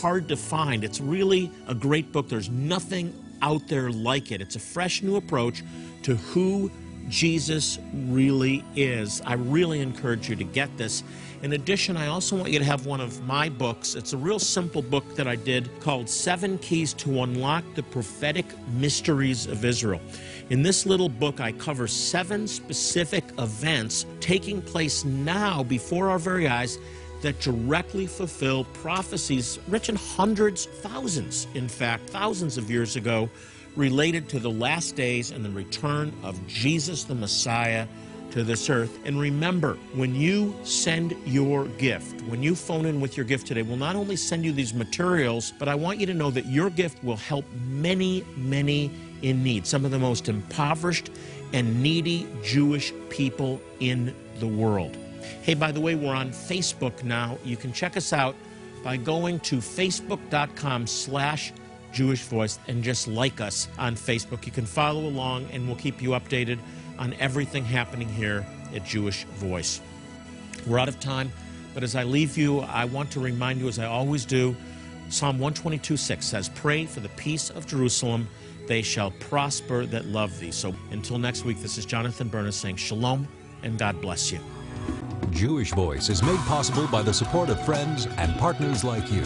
hard 0.01 0.27
to 0.29 0.35
find. 0.35 0.83
It's 0.83 0.99
really 0.99 1.51
a 1.67 1.75
great 1.75 2.11
book. 2.11 2.29
There's 2.29 2.49
nothing 2.49 3.13
out 3.41 3.67
there 3.67 3.91
like 3.91 4.31
it. 4.31 4.41
It's 4.41 4.55
a 4.55 4.59
fresh 4.59 5.01
new 5.01 5.15
approach 5.15 5.63
to 6.03 6.15
who 6.15 6.71
Jesus 7.09 7.79
really 7.93 8.63
is. 8.75 9.21
I 9.25 9.33
really 9.33 9.81
encourage 9.81 10.29
you 10.29 10.35
to 10.35 10.43
get 10.43 10.75
this. 10.77 11.03
In 11.41 11.53
addition, 11.53 11.95
I 11.95 12.07
also 12.07 12.35
want 12.35 12.51
you 12.51 12.59
to 12.59 12.65
have 12.65 12.85
one 12.85 12.99
of 12.99 13.25
my 13.25 13.49
books. 13.49 13.95
It's 13.95 14.13
a 14.13 14.17
real 14.17 14.39
simple 14.39 14.81
book 14.81 15.15
that 15.15 15.27
I 15.27 15.35
did 15.37 15.69
called 15.79 16.09
Seven 16.09 16.57
Keys 16.59 16.93
to 16.95 17.23
Unlock 17.23 17.63
the 17.75 17.83
Prophetic 17.83 18.45
Mysteries 18.73 19.47
of 19.47 19.63
Israel. 19.63 20.01
In 20.49 20.61
this 20.61 20.85
little 20.85 21.09
book, 21.09 21.39
I 21.39 21.53
cover 21.53 21.87
seven 21.87 22.47
specific 22.47 23.23
events 23.37 24.05
taking 24.19 24.61
place 24.61 25.05
now 25.05 25.63
before 25.63 26.09
our 26.09 26.19
very 26.19 26.47
eyes 26.47 26.77
that 27.21 27.39
directly 27.39 28.05
fulfill 28.07 28.65
prophecies 28.65 29.59
written 29.67 29.95
hundreds, 29.95 30.65
thousands, 30.65 31.47
in 31.53 31.67
fact, 31.67 32.09
thousands 32.09 32.57
of 32.57 32.69
years 32.69 32.95
ago 32.95 33.29
related 33.75 34.29
to 34.29 34.39
the 34.39 34.49
last 34.49 34.95
days 34.95 35.31
and 35.31 35.43
the 35.43 35.49
return 35.49 36.13
of 36.23 36.45
Jesus 36.47 37.03
the 37.03 37.15
Messiah 37.15 37.87
to 38.31 38.43
this 38.43 38.69
earth. 38.69 38.99
And 39.05 39.19
remember, 39.19 39.75
when 39.93 40.13
you 40.15 40.55
send 40.63 41.15
your 41.25 41.65
gift, 41.65 42.21
when 42.23 42.43
you 42.43 42.55
phone 42.55 42.85
in 42.85 43.01
with 43.01 43.17
your 43.17 43.25
gift 43.25 43.47
today, 43.47 43.61
we'll 43.61 43.77
not 43.77 43.95
only 43.95 44.15
send 44.15 44.45
you 44.45 44.51
these 44.51 44.73
materials, 44.73 45.53
but 45.57 45.67
I 45.67 45.75
want 45.75 45.99
you 45.99 46.05
to 46.07 46.13
know 46.13 46.31
that 46.31 46.45
your 46.45 46.69
gift 46.69 47.03
will 47.03 47.15
help 47.15 47.45
many, 47.67 48.23
many 48.35 48.91
in 49.21 49.43
need, 49.43 49.65
some 49.65 49.85
of 49.85 49.91
the 49.91 49.99
most 49.99 50.29
impoverished 50.29 51.09
and 51.53 51.81
needy 51.81 52.27
Jewish 52.43 52.93
people 53.09 53.59
in 53.79 54.15
the 54.39 54.47
world. 54.47 54.95
Hey, 55.41 55.53
by 55.53 55.71
the 55.71 55.81
way, 55.81 55.95
we're 55.95 56.13
on 56.13 56.31
Facebook 56.31 57.03
now. 57.03 57.37
You 57.43 57.57
can 57.57 57.73
check 57.73 57.97
us 57.97 58.13
out 58.13 58.35
by 58.83 58.97
going 58.97 59.39
to 59.41 59.57
facebook.com 59.57 60.87
slash 60.87 61.51
Jewish 61.91 62.23
Voice 62.23 62.59
and 62.67 62.83
just 62.83 63.07
like 63.07 63.41
us 63.41 63.67
on 63.77 63.95
Facebook. 63.95 64.45
You 64.45 64.51
can 64.51 64.65
follow 64.65 65.01
along 65.01 65.47
and 65.51 65.67
we'll 65.67 65.77
keep 65.77 66.01
you 66.01 66.11
updated 66.11 66.59
on 66.97 67.13
everything 67.15 67.63
happening 67.63 68.09
here 68.09 68.45
at 68.75 68.85
Jewish 68.85 69.23
Voice. 69.25 69.81
We're 70.67 70.79
out 70.79 70.87
of 70.89 70.99
time, 70.99 71.31
but 71.73 71.83
as 71.83 71.95
I 71.95 72.03
leave 72.03 72.37
you, 72.37 72.59
I 72.59 72.85
want 72.85 73.11
to 73.11 73.19
remind 73.19 73.59
you, 73.59 73.67
as 73.67 73.79
I 73.79 73.85
always 73.85 74.25
do, 74.25 74.55
Psalm 75.09 75.39
122 75.39 75.97
6 75.97 76.25
says, 76.25 76.49
Pray 76.49 76.85
for 76.85 76.99
the 76.99 77.09
peace 77.09 77.49
of 77.49 77.65
Jerusalem. 77.65 78.27
They 78.67 78.83
shall 78.83 79.11
prosper 79.11 79.85
that 79.87 80.05
love 80.05 80.37
thee. 80.39 80.51
So 80.51 80.75
until 80.91 81.17
next 81.17 81.45
week, 81.45 81.59
this 81.59 81.77
is 81.79 81.85
Jonathan 81.85 82.27
Bernis 82.27 82.55
saying 82.55 82.75
shalom 82.75 83.27
and 83.63 83.77
God 83.79 83.99
bless 84.01 84.31
you. 84.31 84.39
Jewish 85.31 85.71
Voice 85.71 86.09
is 86.09 86.21
made 86.21 86.39
possible 86.39 86.87
by 86.87 87.01
the 87.01 87.13
support 87.13 87.49
of 87.49 87.63
friends 87.65 88.07
and 88.17 88.35
partners 88.37 88.83
like 88.83 89.11
you. 89.11 89.23